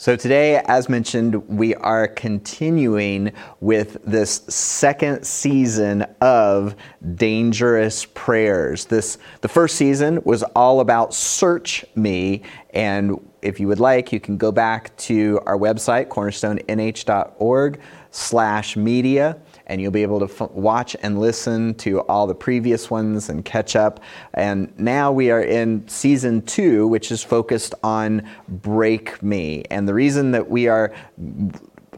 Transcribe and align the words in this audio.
So, 0.00 0.16
today, 0.16 0.62
as 0.64 0.88
mentioned, 0.88 1.46
we 1.46 1.74
are 1.74 2.08
continuing 2.08 3.32
with 3.60 3.98
this 4.02 4.30
second 4.48 5.24
season 5.24 6.06
of 6.22 6.74
Dangerous 7.16 8.06
Prayers. 8.06 8.86
This, 8.86 9.18
the 9.42 9.48
first 9.48 9.76
season 9.76 10.22
was 10.24 10.42
all 10.56 10.80
about 10.80 11.12
Search 11.12 11.84
Me, 11.96 12.40
and 12.70 13.20
if 13.42 13.60
you 13.60 13.68
would 13.68 13.78
like, 13.78 14.10
you 14.10 14.20
can 14.20 14.38
go 14.38 14.50
back 14.50 14.96
to 14.96 15.38
our 15.44 15.58
website, 15.58 16.08
cornerstoneh.org 16.08 17.80
slash 18.10 18.76
media 18.78 19.36
and 19.70 19.80
you'll 19.80 19.92
be 19.92 20.02
able 20.02 20.18
to 20.18 20.26
f- 20.26 20.50
watch 20.50 20.96
and 21.00 21.20
listen 21.20 21.74
to 21.74 22.00
all 22.02 22.26
the 22.26 22.34
previous 22.34 22.90
ones 22.90 23.28
and 23.28 23.44
catch 23.44 23.76
up. 23.76 24.00
And 24.34 24.76
now 24.78 25.12
we 25.12 25.30
are 25.30 25.42
in 25.42 25.86
season 25.86 26.42
two, 26.42 26.88
which 26.88 27.12
is 27.12 27.22
focused 27.22 27.72
on 27.84 28.28
Break 28.48 29.22
Me. 29.22 29.62
And 29.70 29.88
the 29.88 29.94
reason 29.94 30.32
that 30.32 30.50
we 30.50 30.66
are 30.66 30.92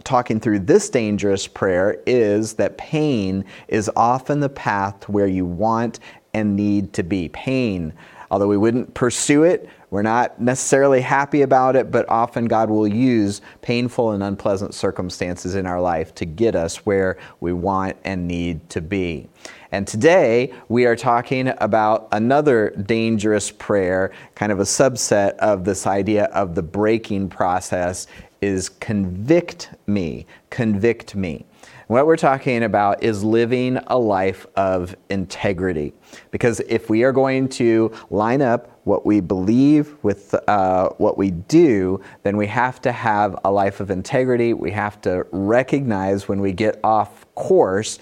talking 0.05 0.39
through 0.39 0.59
this 0.59 0.91
dangerous 0.91 1.47
prayer 1.47 2.03
is 2.07 2.55
that 2.55 2.77
pain 2.77 3.43
is 3.69 3.91
often 3.97 4.41
the 4.41 4.51
path 4.51 5.09
where 5.09 5.27
you 5.27 5.47
want 5.47 5.99
and 6.35 6.55
need 6.55 6.93
to 6.93 7.03
be. 7.03 7.31
Pain, 7.31 7.95
although 8.31 8.49
we 8.49 8.59
wouldn't 8.59 8.93
pursue 8.93 9.45
it, 9.45 9.67
we're 9.93 10.01
not 10.01 10.41
necessarily 10.41 11.03
happy 11.03 11.43
about 11.43 11.77
it, 11.77 11.91
but 11.91 12.09
often 12.09 12.47
God 12.47 12.71
will 12.71 12.89
use 12.89 13.43
painful 13.61 14.13
and 14.13 14.23
unpleasant 14.23 14.73
circumstances 14.73 15.55
in 15.55 15.67
our 15.67 15.83
life 15.83 16.15
to 16.15 16.25
get 16.25 16.57
us 16.57 16.87
where 16.87 17.19
we 17.41 17.53
want 17.53 17.99
and 18.03 18.27
need 18.27 18.71
to 18.71 18.81
be. 18.81 19.29
And 19.71 19.87
today 19.87 20.55
we 20.71 20.87
are 20.87 20.97
talking 20.97 21.53
about 21.59 22.09
another 22.11 22.71
dangerous 22.71 23.51
prayer, 23.51 24.13
kind 24.35 24.51
of 24.51 24.61
a 24.61 24.65
subset 24.65 25.37
of 25.37 25.67
this 25.67 25.87
idea 25.87 26.25
of 26.33 26.55
the 26.55 26.63
breaking 26.63 27.29
process 27.29 28.07
is 28.41 28.71
convict 28.71 29.69
me, 29.87 30.25
convict 30.49 31.15
me. 31.15 31.45
What 31.93 32.07
we're 32.07 32.17
talking 32.17 32.63
about 32.63 33.03
is 33.03 33.23
living 33.23 33.77
a 33.89 33.99
life 33.99 34.47
of 34.57 34.97
integrity. 35.11 35.93
Because 36.31 36.61
if 36.61 36.89
we 36.89 37.03
are 37.03 37.13
going 37.13 37.51
to 37.51 37.93
line 38.09 38.41
up 38.41 38.81
what 38.85 39.05
we 39.05 39.21
believe 39.21 39.99
with 40.03 40.35
uh, 40.49 40.89
what 40.97 41.19
we 41.19 41.33
do, 41.33 42.01
then 42.23 42.39
we 42.39 42.47
have 42.47 42.81
to 42.81 42.93
have 42.93 43.39
a 43.45 43.53
life 43.53 43.81
of 43.81 43.91
integrity. 43.91 44.55
We 44.55 44.71
have 44.71 45.03
to 45.03 45.27
recognize 45.33 46.29
when 46.29 46.41
we 46.41 46.53
get 46.53 46.81
off 46.83 47.27
course, 47.35 47.99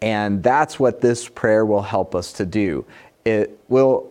and 0.00 0.42
that's 0.42 0.80
what 0.80 1.02
this 1.02 1.28
prayer 1.28 1.66
will 1.66 1.82
help 1.82 2.14
us 2.14 2.32
to 2.32 2.46
do. 2.46 2.86
It 3.26 3.60
will 3.68 4.10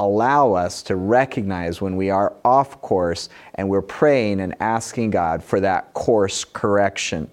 allow 0.00 0.54
us 0.54 0.82
to 0.84 0.96
recognize 0.96 1.82
when 1.82 1.96
we 1.96 2.08
are 2.08 2.34
off 2.46 2.80
course 2.80 3.28
and 3.56 3.68
we're 3.68 3.82
praying 3.82 4.40
and 4.40 4.54
asking 4.58 5.10
God 5.10 5.44
for 5.44 5.60
that 5.60 5.92
course 5.92 6.44
correction. 6.44 7.30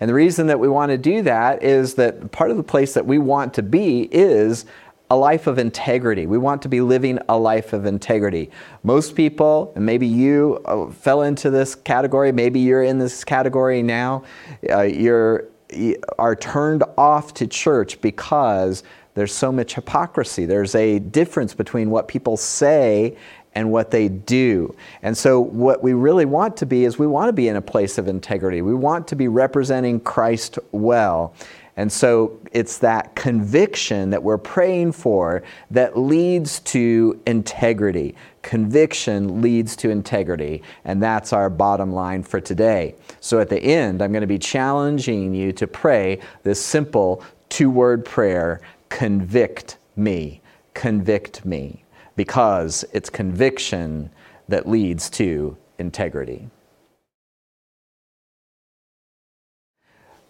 And 0.00 0.08
the 0.08 0.14
reason 0.14 0.46
that 0.46 0.58
we 0.58 0.68
want 0.68 0.90
to 0.90 0.98
do 0.98 1.22
that 1.22 1.62
is 1.62 1.94
that 1.94 2.32
part 2.32 2.50
of 2.50 2.56
the 2.56 2.62
place 2.62 2.94
that 2.94 3.06
we 3.06 3.18
want 3.18 3.54
to 3.54 3.62
be 3.62 4.08
is 4.10 4.64
a 5.10 5.16
life 5.16 5.46
of 5.46 5.58
integrity. 5.58 6.26
We 6.26 6.38
want 6.38 6.62
to 6.62 6.68
be 6.68 6.80
living 6.80 7.18
a 7.28 7.36
life 7.36 7.72
of 7.72 7.84
integrity. 7.84 8.50
Most 8.82 9.16
people, 9.16 9.72
and 9.74 9.84
maybe 9.84 10.06
you 10.06 10.60
uh, 10.64 10.90
fell 10.90 11.22
into 11.22 11.50
this 11.50 11.74
category, 11.74 12.30
maybe 12.32 12.60
you're 12.60 12.84
in 12.84 12.98
this 12.98 13.24
category 13.24 13.82
now, 13.82 14.22
uh, 14.70 14.82
you're, 14.82 15.46
you 15.72 16.00
are 16.18 16.36
turned 16.36 16.84
off 16.96 17.34
to 17.34 17.46
church 17.46 18.00
because 18.00 18.84
there's 19.14 19.34
so 19.34 19.50
much 19.50 19.74
hypocrisy. 19.74 20.46
There's 20.46 20.76
a 20.76 21.00
difference 21.00 21.54
between 21.54 21.90
what 21.90 22.06
people 22.06 22.36
say 22.36 23.16
and 23.54 23.70
what 23.70 23.90
they 23.90 24.08
do. 24.08 24.74
And 25.02 25.16
so, 25.16 25.40
what 25.40 25.82
we 25.82 25.92
really 25.92 26.24
want 26.24 26.56
to 26.58 26.66
be 26.66 26.84
is 26.84 26.98
we 26.98 27.06
want 27.06 27.28
to 27.28 27.32
be 27.32 27.48
in 27.48 27.56
a 27.56 27.62
place 27.62 27.98
of 27.98 28.08
integrity. 28.08 28.62
We 28.62 28.74
want 28.74 29.08
to 29.08 29.16
be 29.16 29.28
representing 29.28 30.00
Christ 30.00 30.58
well. 30.72 31.34
And 31.76 31.90
so, 31.90 32.38
it's 32.52 32.78
that 32.78 33.14
conviction 33.16 34.10
that 34.10 34.22
we're 34.22 34.38
praying 34.38 34.92
for 34.92 35.42
that 35.70 35.98
leads 35.98 36.60
to 36.60 37.20
integrity. 37.26 38.14
Conviction 38.42 39.42
leads 39.42 39.74
to 39.76 39.90
integrity. 39.90 40.62
And 40.84 41.02
that's 41.02 41.32
our 41.32 41.50
bottom 41.50 41.92
line 41.92 42.22
for 42.22 42.40
today. 42.40 42.94
So, 43.20 43.40
at 43.40 43.48
the 43.48 43.60
end, 43.60 44.00
I'm 44.00 44.12
going 44.12 44.20
to 44.20 44.28
be 44.28 44.38
challenging 44.38 45.34
you 45.34 45.52
to 45.54 45.66
pray 45.66 46.20
this 46.44 46.64
simple 46.64 47.24
two 47.48 47.70
word 47.70 48.04
prayer 48.04 48.60
convict 48.90 49.78
me. 49.96 50.40
Convict 50.74 51.44
me 51.44 51.84
because 52.16 52.84
it's 52.92 53.10
conviction 53.10 54.10
that 54.48 54.68
leads 54.68 55.08
to 55.10 55.56
integrity. 55.78 56.48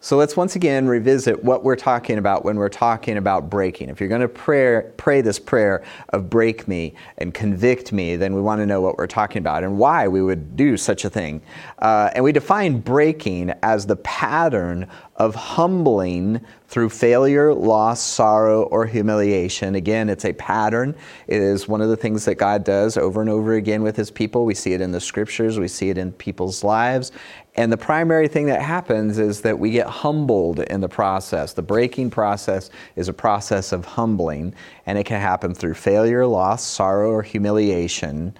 So 0.03 0.17
let's 0.17 0.35
once 0.35 0.57
again 0.57 0.89
revisit 0.89 1.45
what 1.45 1.63
we're 1.63 1.77
talking 1.77 2.17
about 2.17 2.43
when 2.43 2.57
we're 2.57 2.71
talking 2.71 3.19
about 3.19 3.51
breaking. 3.51 3.91
If 3.91 4.01
you're 4.01 4.09
going 4.09 4.23
to 4.23 4.29
pray, 4.29 4.83
pray 4.97 5.21
this 5.21 5.39
prayer 5.39 5.85
of 6.09 6.31
break 6.31 6.67
me 6.67 6.95
and 7.19 7.35
convict 7.35 7.93
me, 7.93 8.17
then 8.17 8.35
we 8.35 8.41
want 8.41 8.61
to 8.61 8.67
know 8.67 8.81
what 8.81 8.97
we're 8.97 9.07
talking 9.07 9.41
about 9.41 9.63
and 9.63 9.77
why 9.77 10.09
we 10.09 10.23
would 10.23 10.57
do 10.57 10.79
such 10.79 11.05
a 11.05 11.11
thing. 11.11 11.43
Uh, 11.81 12.09
and 12.15 12.25
we 12.25 12.33
define 12.33 12.81
breaking 12.81 13.53
as 13.63 13.85
the 13.85 13.97
pattern 13.97 14.89
of 15.21 15.35
humbling 15.35 16.41
through 16.69 16.89
failure, 16.89 17.53
loss, 17.53 18.01
sorrow, 18.01 18.63
or 18.63 18.87
humiliation. 18.87 19.75
Again, 19.75 20.09
it's 20.09 20.25
a 20.25 20.33
pattern. 20.33 20.97
It 21.27 21.43
is 21.43 21.69
one 21.69 21.83
of 21.83 21.91
the 21.91 21.97
things 21.97 22.25
that 22.25 22.37
God 22.37 22.65
does 22.65 22.97
over 22.97 23.21
and 23.21 23.29
over 23.29 23.53
again 23.53 23.83
with 23.83 23.97
his 23.97 24.11
people. 24.11 24.47
We 24.47 24.55
see 24.55 24.73
it 24.73 24.81
in 24.81 24.93
the 24.93 25.01
scriptures, 25.01 25.59
we 25.59 25.69
see 25.69 25.91
it 25.91 25.99
in 25.99 26.13
people's 26.13 26.65
lives. 26.65 27.13
And 27.57 27.71
the 27.71 27.77
primary 27.77 28.29
thing 28.29 28.47
that 28.47 28.63
happens 28.63 29.19
is 29.19 29.43
that 29.43 29.59
we 29.59 29.73
get 29.73 29.87
humbled 29.87 30.61
in 30.61 30.81
the 30.81 30.89
process. 30.89 31.53
The 31.53 31.61
breaking 31.61 32.09
process 32.09 32.71
is 32.97 33.09
a 33.09 33.13
process 33.13 33.73
of 33.73 33.85
humbling, 33.85 34.55
and 34.87 34.97
it 34.97 35.05
can 35.05 35.21
happen 35.21 35.53
through 35.53 35.75
failure, 35.75 36.27
loss, 36.27 36.65
sorrow, 36.65 37.11
or 37.11 37.23
humiliation. 37.23 38.35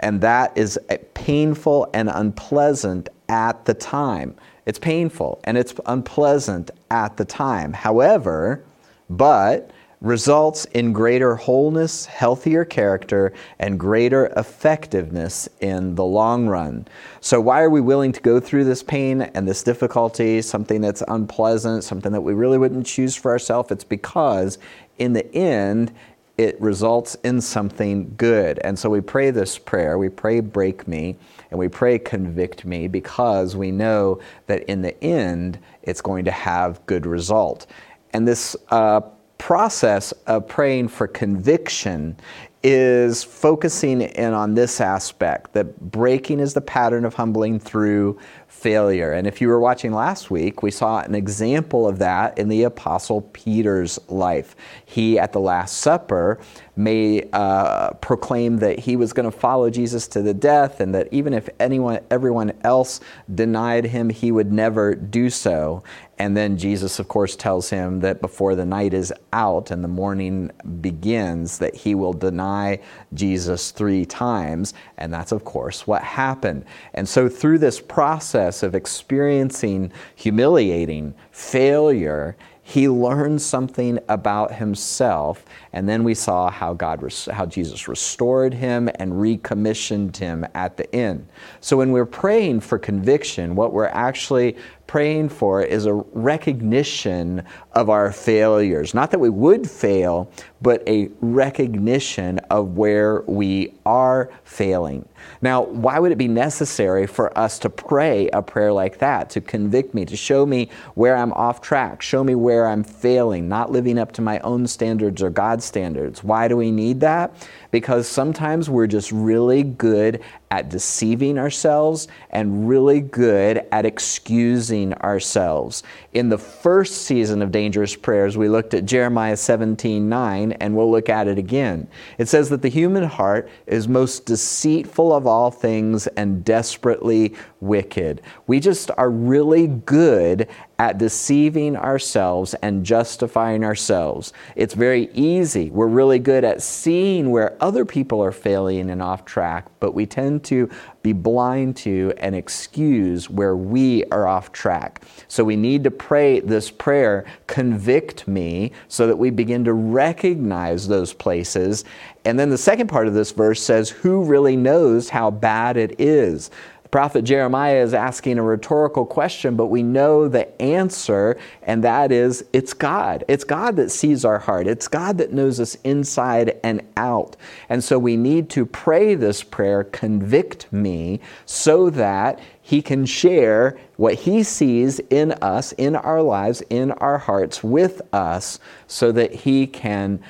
And 0.00 0.22
that 0.22 0.56
is 0.56 0.78
painful 1.12 1.90
and 1.92 2.08
unpleasant 2.08 3.10
at 3.28 3.66
the 3.66 3.74
time. 3.74 4.36
It's 4.66 4.78
painful 4.78 5.40
and 5.44 5.58
it's 5.58 5.74
unpleasant 5.86 6.70
at 6.90 7.16
the 7.16 7.24
time. 7.24 7.72
However, 7.72 8.64
but 9.10 9.70
results 10.00 10.66
in 10.66 10.92
greater 10.92 11.34
wholeness, 11.34 12.04
healthier 12.04 12.64
character, 12.64 13.32
and 13.58 13.80
greater 13.80 14.26
effectiveness 14.36 15.48
in 15.60 15.94
the 15.94 16.04
long 16.04 16.46
run. 16.46 16.86
So, 17.20 17.40
why 17.40 17.62
are 17.62 17.70
we 17.70 17.80
willing 17.80 18.12
to 18.12 18.20
go 18.20 18.38
through 18.38 18.64
this 18.64 18.82
pain 18.82 19.22
and 19.22 19.48
this 19.48 19.62
difficulty, 19.62 20.42
something 20.42 20.80
that's 20.82 21.02
unpleasant, 21.08 21.84
something 21.84 22.12
that 22.12 22.20
we 22.20 22.34
really 22.34 22.58
wouldn't 22.58 22.86
choose 22.86 23.16
for 23.16 23.30
ourselves? 23.30 23.70
It's 23.70 23.84
because 23.84 24.58
in 24.98 25.14
the 25.14 25.34
end, 25.34 25.92
it 26.36 26.60
results 26.60 27.16
in 27.24 27.40
something 27.40 28.14
good. 28.16 28.58
And 28.58 28.78
so 28.78 28.90
we 28.90 29.00
pray 29.00 29.30
this 29.30 29.58
prayer, 29.58 29.96
we 29.98 30.08
pray, 30.08 30.40
break 30.40 30.86
me, 30.86 31.16
and 31.54 31.60
we 31.60 31.68
pray, 31.68 32.00
convict 32.00 32.64
me, 32.64 32.88
because 32.88 33.54
we 33.54 33.70
know 33.70 34.18
that 34.48 34.64
in 34.64 34.82
the 34.82 35.00
end, 35.04 35.56
it's 35.84 36.00
going 36.00 36.24
to 36.24 36.32
have 36.32 36.84
good 36.86 37.06
result. 37.06 37.68
And 38.12 38.26
this 38.26 38.56
uh, 38.70 39.02
process 39.38 40.10
of 40.26 40.48
praying 40.48 40.88
for 40.88 41.06
conviction 41.06 42.16
is 42.64 43.22
focusing 43.22 44.00
in 44.00 44.32
on 44.32 44.54
this 44.54 44.80
aspect 44.80 45.52
that 45.52 45.92
breaking 45.92 46.40
is 46.40 46.54
the 46.54 46.60
pattern 46.60 47.04
of 47.04 47.14
humbling 47.14 47.60
through 47.60 48.18
failure. 48.48 49.12
And 49.12 49.24
if 49.24 49.40
you 49.40 49.46
were 49.46 49.60
watching 49.60 49.92
last 49.92 50.32
week, 50.32 50.60
we 50.60 50.72
saw 50.72 51.02
an 51.02 51.14
example 51.14 51.86
of 51.86 52.00
that 52.00 52.36
in 52.36 52.48
the 52.48 52.64
Apostle 52.64 53.20
Peter's 53.32 54.00
life. 54.08 54.56
He, 54.86 55.20
at 55.20 55.32
the 55.32 55.40
Last 55.40 55.78
Supper, 55.78 56.40
may 56.76 57.28
uh, 57.32 57.90
proclaim 57.94 58.56
that 58.58 58.78
he 58.78 58.96
was 58.96 59.12
going 59.12 59.30
to 59.30 59.36
follow 59.36 59.70
Jesus 59.70 60.08
to 60.08 60.22
the 60.22 60.34
death, 60.34 60.80
and 60.80 60.94
that 60.94 61.08
even 61.12 61.32
if 61.32 61.48
anyone, 61.60 62.00
everyone 62.10 62.52
else 62.62 63.00
denied 63.34 63.84
him, 63.84 64.10
he 64.10 64.32
would 64.32 64.52
never 64.52 64.94
do 64.94 65.30
so. 65.30 65.82
And 66.18 66.36
then 66.36 66.56
Jesus, 66.56 66.98
of 66.98 67.08
course, 67.08 67.34
tells 67.34 67.70
him 67.70 68.00
that 68.00 68.20
before 68.20 68.54
the 68.54 68.64
night 68.64 68.94
is 68.94 69.12
out 69.32 69.70
and 69.70 69.82
the 69.82 69.88
morning 69.88 70.50
begins, 70.80 71.58
that 71.58 71.74
he 71.74 71.94
will 71.94 72.12
deny 72.12 72.80
Jesus 73.14 73.72
three 73.72 74.04
times. 74.04 74.74
And 74.96 75.12
that's, 75.12 75.32
of 75.32 75.44
course, 75.44 75.86
what 75.86 76.02
happened. 76.02 76.64
And 76.94 77.08
so, 77.08 77.28
through 77.28 77.58
this 77.58 77.80
process 77.80 78.62
of 78.62 78.74
experiencing 78.74 79.92
humiliating 80.14 81.14
failure, 81.32 82.36
he 82.66 82.88
learned 82.88 83.42
something 83.42 83.98
about 84.08 84.54
himself 84.54 85.44
and 85.74 85.86
then 85.86 86.02
we 86.02 86.14
saw 86.14 86.50
how 86.50 86.72
god 86.72 87.00
how 87.30 87.44
jesus 87.44 87.86
restored 87.88 88.54
him 88.54 88.88
and 88.96 89.20
recommissioned 89.20 90.16
him 90.16 90.46
at 90.54 90.76
the 90.78 90.94
end. 90.94 91.28
So 91.60 91.76
when 91.76 91.92
we're 91.92 92.06
praying 92.06 92.60
for 92.60 92.78
conviction 92.78 93.54
what 93.54 93.72
we're 93.74 93.86
actually 93.86 94.56
praying 94.86 95.28
for 95.28 95.62
is 95.62 95.86
a 95.86 95.94
recognition 95.94 97.44
of 97.72 97.90
our 97.90 98.12
failures. 98.12 98.94
Not 98.94 99.10
that 99.10 99.18
we 99.18 99.30
would 99.30 99.68
fail, 99.68 100.30
but 100.62 100.86
a 100.88 101.10
recognition 101.20 102.38
of 102.50 102.76
where 102.76 103.22
we 103.22 103.74
are 103.84 104.30
failing. 104.44 105.06
Now, 105.42 105.62
why 105.62 105.98
would 105.98 106.12
it 106.12 106.18
be 106.18 106.28
necessary 106.28 107.06
for 107.06 107.36
us 107.36 107.58
to 107.60 107.70
pray 107.70 108.28
a 108.32 108.42
prayer 108.42 108.72
like 108.72 108.98
that, 108.98 109.30
to 109.30 109.40
convict 109.40 109.94
me, 109.94 110.04
to 110.04 110.16
show 110.16 110.46
me 110.46 110.70
where 110.94 111.16
I'm 111.16 111.32
off 111.32 111.60
track, 111.60 112.02
show 112.02 112.22
me 112.22 112.34
where 112.34 112.66
I'm 112.66 112.84
failing, 112.84 113.48
not 113.48 113.72
living 113.72 113.98
up 113.98 114.12
to 114.12 114.22
my 114.22 114.38
own 114.40 114.66
standards 114.66 115.22
or 115.22 115.30
God's 115.30 115.64
standards? 115.64 116.22
Why 116.22 116.48
do 116.48 116.56
we 116.56 116.70
need 116.70 117.00
that? 117.00 117.34
Because 117.70 118.06
sometimes 118.06 118.70
we're 118.70 118.86
just 118.86 119.12
really 119.12 119.62
good 119.62 120.22
at 120.54 120.68
deceiving 120.68 121.36
ourselves 121.36 122.06
and 122.30 122.68
really 122.68 123.00
good 123.00 123.66
at 123.72 123.84
excusing 123.84 124.94
ourselves. 124.94 125.82
In 126.12 126.28
the 126.28 126.38
first 126.38 127.02
season 127.02 127.42
of 127.42 127.50
Dangerous 127.50 127.96
Prayers, 127.96 128.38
we 128.38 128.48
looked 128.48 128.72
at 128.72 128.84
Jeremiah 128.84 129.36
17 129.36 130.08
9, 130.08 130.52
and 130.52 130.76
we'll 130.76 130.92
look 130.92 131.08
at 131.08 131.26
it 131.26 131.38
again. 131.38 131.88
It 132.18 132.28
says 132.28 132.50
that 132.50 132.62
the 132.62 132.68
human 132.68 133.02
heart 133.02 133.48
is 133.66 133.88
most 133.88 134.26
deceitful 134.26 135.12
of 135.12 135.26
all 135.26 135.50
things 135.50 136.06
and 136.06 136.44
desperately 136.44 137.34
wicked. 137.60 138.22
We 138.46 138.60
just 138.60 138.92
are 138.96 139.10
really 139.10 139.66
good 139.66 140.46
at 140.84 140.98
deceiving 140.98 141.78
ourselves 141.78 142.52
and 142.60 142.84
justifying 142.84 143.64
ourselves. 143.64 144.34
It's 144.54 144.74
very 144.74 145.08
easy. 145.14 145.70
We're 145.70 145.86
really 145.86 146.18
good 146.18 146.44
at 146.44 146.60
seeing 146.60 147.30
where 147.30 147.56
other 147.58 147.86
people 147.86 148.22
are 148.22 148.32
failing 148.32 148.90
and 148.90 149.00
off 149.00 149.24
track, 149.24 149.68
but 149.80 149.94
we 149.94 150.04
tend 150.04 150.44
to 150.44 150.68
be 151.02 151.14
blind 151.14 151.78
to 151.78 152.12
and 152.18 152.34
excuse 152.34 153.30
where 153.30 153.56
we 153.56 154.04
are 154.06 154.26
off 154.26 154.52
track. 154.52 155.02
So 155.26 155.42
we 155.42 155.56
need 155.56 155.84
to 155.84 155.90
pray 155.90 156.40
this 156.40 156.70
prayer, 156.70 157.24
convict 157.46 158.28
me, 158.28 158.72
so 158.88 159.06
that 159.06 159.16
we 159.16 159.30
begin 159.30 159.64
to 159.64 159.72
recognize 159.72 160.86
those 160.86 161.14
places. 161.14 161.86
And 162.26 162.38
then 162.38 162.50
the 162.50 162.58
second 162.58 162.88
part 162.88 163.06
of 163.06 163.14
this 163.14 163.32
verse 163.32 163.62
says, 163.62 163.88
Who 163.88 164.22
really 164.22 164.56
knows 164.56 165.08
how 165.08 165.30
bad 165.30 165.78
it 165.78 165.98
is? 165.98 166.50
Prophet 166.94 167.22
Jeremiah 167.22 167.82
is 167.82 167.92
asking 167.92 168.38
a 168.38 168.42
rhetorical 168.44 169.04
question, 169.04 169.56
but 169.56 169.66
we 169.66 169.82
know 169.82 170.28
the 170.28 170.62
answer, 170.62 171.36
and 171.64 171.82
that 171.82 172.12
is 172.12 172.44
it's 172.52 172.72
God. 172.72 173.24
It's 173.26 173.42
God 173.42 173.74
that 173.74 173.90
sees 173.90 174.24
our 174.24 174.38
heart, 174.38 174.68
it's 174.68 174.86
God 174.86 175.18
that 175.18 175.32
knows 175.32 175.58
us 175.58 175.74
inside 175.82 176.60
and 176.62 176.82
out. 176.96 177.34
And 177.68 177.82
so 177.82 177.98
we 177.98 178.16
need 178.16 178.48
to 178.50 178.64
pray 178.64 179.16
this 179.16 179.42
prayer, 179.42 179.82
convict 179.82 180.72
me, 180.72 181.18
so 181.46 181.90
that 181.90 182.38
he 182.62 182.80
can 182.80 183.06
share 183.06 183.76
what 183.96 184.14
he 184.14 184.44
sees 184.44 185.00
in 185.10 185.32
us, 185.42 185.72
in 185.72 185.96
our 185.96 186.22
lives, 186.22 186.62
in 186.70 186.92
our 186.92 187.18
hearts 187.18 187.64
with 187.64 188.02
us, 188.14 188.60
so 188.86 189.10
that 189.10 189.34
he 189.34 189.66
can 189.66 190.20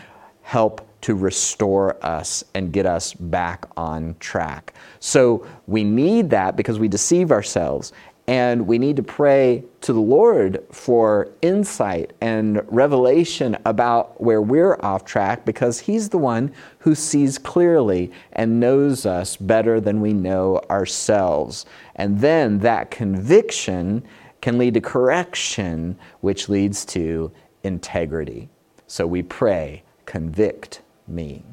help 0.40 0.80
to 1.04 1.14
restore 1.14 2.02
us 2.02 2.42
and 2.54 2.72
get 2.72 2.86
us 2.86 3.12
back 3.12 3.66
on 3.76 4.16
track. 4.20 4.72
So 5.00 5.46
we 5.66 5.84
need 5.84 6.30
that 6.30 6.56
because 6.56 6.78
we 6.78 6.88
deceive 6.88 7.30
ourselves. 7.30 7.92
And 8.26 8.66
we 8.66 8.78
need 8.78 8.96
to 8.96 9.02
pray 9.02 9.64
to 9.82 9.92
the 9.92 10.00
Lord 10.00 10.64
for 10.72 11.28
insight 11.42 12.14
and 12.22 12.62
revelation 12.72 13.54
about 13.66 14.18
where 14.18 14.40
we're 14.40 14.78
off 14.80 15.04
track 15.04 15.44
because 15.44 15.78
He's 15.78 16.08
the 16.08 16.16
one 16.16 16.54
who 16.78 16.94
sees 16.94 17.36
clearly 17.36 18.10
and 18.32 18.58
knows 18.58 19.04
us 19.04 19.36
better 19.36 19.82
than 19.82 20.00
we 20.00 20.14
know 20.14 20.58
ourselves. 20.70 21.66
And 21.96 22.18
then 22.18 22.60
that 22.60 22.90
conviction 22.90 24.04
can 24.40 24.56
lead 24.56 24.72
to 24.72 24.80
correction, 24.80 25.98
which 26.22 26.48
leads 26.48 26.86
to 26.86 27.30
integrity. 27.62 28.48
So 28.86 29.06
we 29.06 29.22
pray, 29.22 29.82
convict 30.06 30.80
me. 31.06 31.44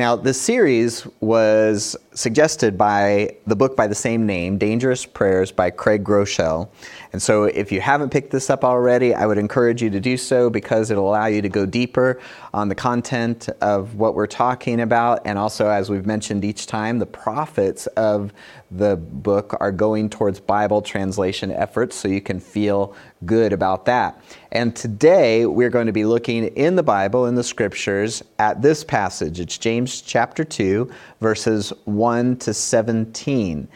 Now, 0.00 0.16
this 0.16 0.40
series 0.40 1.06
was 1.20 1.94
suggested 2.14 2.78
by 2.78 3.36
the 3.46 3.54
book 3.54 3.76
by 3.76 3.86
the 3.86 3.94
same 3.94 4.24
name, 4.24 4.56
Dangerous 4.56 5.04
Prayers 5.04 5.52
by 5.52 5.68
Craig 5.68 6.02
Groeschel. 6.02 6.70
And 7.12 7.20
so, 7.20 7.44
if 7.44 7.70
you 7.70 7.82
haven't 7.82 8.08
picked 8.08 8.30
this 8.30 8.48
up 8.48 8.64
already, 8.64 9.12
I 9.14 9.26
would 9.26 9.36
encourage 9.36 9.82
you 9.82 9.90
to 9.90 10.00
do 10.00 10.16
so 10.16 10.48
because 10.48 10.90
it'll 10.90 11.06
allow 11.06 11.26
you 11.26 11.42
to 11.42 11.50
go 11.50 11.66
deeper 11.66 12.18
on 12.54 12.68
the 12.68 12.74
content 12.74 13.50
of 13.60 13.96
what 13.96 14.14
we're 14.14 14.26
talking 14.26 14.80
about. 14.80 15.20
And 15.26 15.38
also, 15.38 15.68
as 15.68 15.90
we've 15.90 16.06
mentioned 16.06 16.46
each 16.46 16.66
time, 16.66 16.98
the 16.98 17.04
profits 17.04 17.86
of 17.88 18.32
the 18.70 18.96
book 18.96 19.56
are 19.60 19.72
going 19.72 20.08
towards 20.08 20.38
Bible 20.38 20.80
translation 20.80 21.50
efforts, 21.50 21.96
so 21.96 22.08
you 22.08 22.20
can 22.20 22.38
feel 22.38 22.94
good 23.26 23.52
about 23.52 23.84
that. 23.86 24.22
And 24.52 24.74
today, 24.74 25.46
we're 25.46 25.70
going 25.70 25.86
to 25.86 25.92
be 25.92 26.04
looking 26.04 26.44
in 26.44 26.76
the 26.76 26.82
Bible, 26.82 27.26
in 27.26 27.34
the 27.34 27.42
scriptures, 27.44 28.22
at 28.38 28.62
this 28.62 28.84
passage. 28.84 29.40
It's 29.40 29.58
James 29.58 30.00
chapter 30.00 30.44
2, 30.44 30.90
verses 31.20 31.72
1 31.84 32.36
to 32.38 32.54
17. 32.54 33.68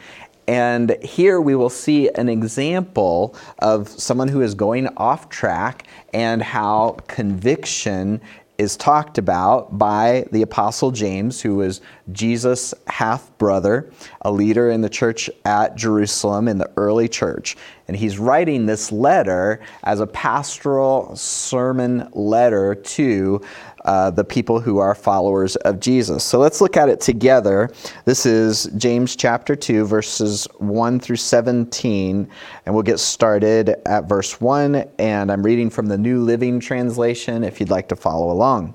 And 0.47 0.95
here 1.03 1.41
we 1.41 1.55
will 1.55 1.71
see 1.71 2.09
an 2.09 2.29
example 2.29 3.35
of 3.59 3.89
someone 3.89 4.27
who 4.27 4.41
is 4.41 4.53
going 4.53 4.87
off 4.95 5.29
track 5.29 5.87
and 6.13 6.41
how 6.41 6.97
conviction 7.07 8.21
is 8.57 8.77
talked 8.77 9.17
about 9.17 9.77
by 9.77 10.25
the 10.31 10.41
Apostle 10.41 10.91
James, 10.91 11.41
who 11.41 11.55
was 11.55 11.81
Jesus' 12.11 12.73
half 12.87 13.35
brother, 13.37 13.91
a 14.21 14.31
leader 14.31 14.69
in 14.69 14.81
the 14.81 14.89
church 14.89 15.29
at 15.43 15.75
Jerusalem 15.75 16.47
in 16.47 16.57
the 16.57 16.71
early 16.77 17.07
church. 17.07 17.57
And 17.87 17.97
he's 17.97 18.17
writing 18.17 18.65
this 18.65 18.91
letter 18.91 19.61
as 19.83 19.99
a 19.99 20.07
pastoral 20.07 21.15
sermon 21.15 22.09
letter 22.13 22.75
to 22.75 23.41
uh, 23.85 24.09
the 24.09 24.23
people 24.23 24.59
who 24.59 24.79
are 24.79 24.93
followers 24.93 25.55
of 25.57 25.79
Jesus. 25.79 26.23
So 26.23 26.39
let's 26.39 26.59
look 26.59 26.75
at 26.75 26.89
it 26.89 26.99
together. 26.99 27.69
This 28.05 28.25
is 28.25 28.65
James 28.77 29.15
chapter 29.15 29.55
2, 29.55 29.85
verses 29.85 30.47
1 30.57 30.99
through 30.99 31.15
17, 31.15 32.27
and 32.65 32.75
we'll 32.75 32.83
get 32.83 32.99
started 32.99 33.75
at 33.85 34.09
verse 34.09 34.41
1. 34.41 34.83
And 34.97 35.31
I'm 35.31 35.43
reading 35.43 35.69
from 35.69 35.85
the 35.85 35.97
New 35.97 36.21
Living 36.21 36.59
Translation 36.59 37.43
if 37.43 37.59
you'd 37.59 37.69
like 37.69 37.87
to 37.89 37.95
follow 37.95 38.31
along. 38.31 38.73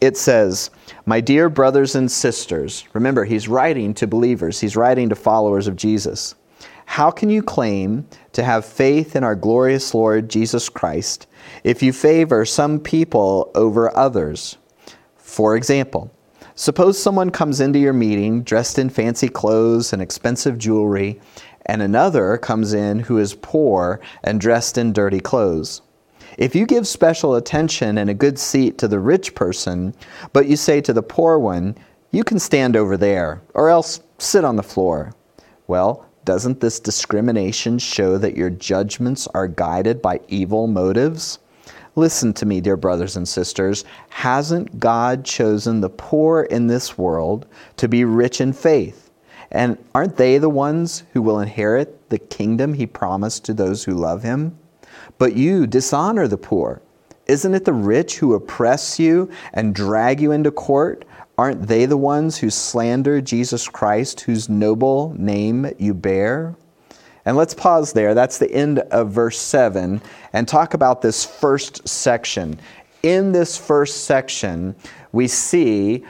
It 0.00 0.16
says, 0.16 0.70
My 1.06 1.20
dear 1.20 1.48
brothers 1.48 1.96
and 1.96 2.10
sisters, 2.10 2.84
remember, 2.92 3.24
he's 3.24 3.48
writing 3.48 3.94
to 3.94 4.06
believers, 4.06 4.60
he's 4.60 4.76
writing 4.76 5.08
to 5.08 5.16
followers 5.16 5.66
of 5.66 5.76
Jesus. 5.76 6.36
How 6.84 7.10
can 7.10 7.28
you 7.28 7.42
claim 7.42 8.06
to 8.32 8.44
have 8.44 8.64
faith 8.64 9.16
in 9.16 9.24
our 9.24 9.34
glorious 9.34 9.92
Lord 9.92 10.28
Jesus 10.28 10.68
Christ 10.68 11.26
if 11.64 11.82
you 11.82 11.92
favor 11.92 12.44
some 12.44 12.80
people 12.80 13.50
over 13.54 13.96
others? 13.96 14.56
For 15.16 15.56
example, 15.56 16.10
suppose 16.54 16.98
someone 16.98 17.30
comes 17.30 17.60
into 17.60 17.78
your 17.78 17.92
meeting 17.92 18.42
dressed 18.42 18.78
in 18.78 18.88
fancy 18.88 19.28
clothes 19.28 19.92
and 19.92 20.00
expensive 20.00 20.58
jewelry, 20.58 21.20
and 21.66 21.82
another 21.82 22.38
comes 22.38 22.72
in 22.72 23.00
who 23.00 23.18
is 23.18 23.34
poor 23.34 24.00
and 24.22 24.40
dressed 24.40 24.78
in 24.78 24.92
dirty 24.92 25.20
clothes. 25.20 25.82
If 26.38 26.54
you 26.54 26.66
give 26.66 26.86
special 26.86 27.34
attention 27.34 27.98
and 27.98 28.10
a 28.10 28.14
good 28.14 28.38
seat 28.38 28.78
to 28.78 28.88
the 28.88 29.00
rich 29.00 29.34
person, 29.34 29.94
but 30.32 30.46
you 30.46 30.56
say 30.56 30.80
to 30.82 30.92
the 30.92 31.02
poor 31.02 31.38
one, 31.38 31.76
You 32.12 32.24
can 32.24 32.38
stand 32.38 32.76
over 32.76 32.96
there, 32.96 33.42
or 33.54 33.68
else 33.68 34.00
sit 34.18 34.44
on 34.44 34.56
the 34.56 34.62
floor, 34.62 35.12
well, 35.66 36.05
doesn't 36.26 36.60
this 36.60 36.78
discrimination 36.78 37.78
show 37.78 38.18
that 38.18 38.36
your 38.36 38.50
judgments 38.50 39.26
are 39.28 39.48
guided 39.48 40.02
by 40.02 40.20
evil 40.28 40.66
motives? 40.66 41.38
Listen 41.94 42.34
to 42.34 42.44
me, 42.44 42.60
dear 42.60 42.76
brothers 42.76 43.16
and 43.16 43.26
sisters. 43.26 43.86
Hasn't 44.10 44.78
God 44.78 45.24
chosen 45.24 45.80
the 45.80 45.88
poor 45.88 46.42
in 46.42 46.66
this 46.66 46.98
world 46.98 47.46
to 47.78 47.88
be 47.88 48.04
rich 48.04 48.42
in 48.42 48.52
faith? 48.52 49.10
And 49.52 49.78
aren't 49.94 50.16
they 50.16 50.36
the 50.36 50.50
ones 50.50 51.04
who 51.12 51.22
will 51.22 51.40
inherit 51.40 52.10
the 52.10 52.18
kingdom 52.18 52.74
he 52.74 52.86
promised 52.86 53.44
to 53.44 53.54
those 53.54 53.84
who 53.84 53.94
love 53.94 54.22
him? 54.22 54.58
But 55.18 55.36
you 55.36 55.66
dishonor 55.66 56.26
the 56.28 56.36
poor. 56.36 56.82
Isn't 57.26 57.54
it 57.54 57.64
the 57.64 57.72
rich 57.72 58.18
who 58.18 58.34
oppress 58.34 58.98
you 58.98 59.30
and 59.54 59.74
drag 59.74 60.20
you 60.20 60.32
into 60.32 60.50
court? 60.50 61.04
Aren't 61.38 61.68
they 61.68 61.84
the 61.84 61.98
ones 61.98 62.38
who 62.38 62.48
slander 62.48 63.20
Jesus 63.20 63.68
Christ, 63.68 64.22
whose 64.22 64.48
noble 64.48 65.14
name 65.18 65.70
you 65.78 65.92
bear? 65.92 66.56
And 67.26 67.36
let's 67.36 67.52
pause 67.52 67.92
there. 67.92 68.14
That's 68.14 68.38
the 68.38 68.50
end 68.50 68.78
of 68.78 69.10
verse 69.10 69.38
7 69.38 70.00
and 70.32 70.48
talk 70.48 70.72
about 70.72 71.02
this 71.02 71.24
first 71.26 71.86
section. 71.86 72.58
In 73.02 73.32
this 73.32 73.58
first 73.58 74.04
section, 74.04 74.74
we 75.12 75.28
see 75.28 76.06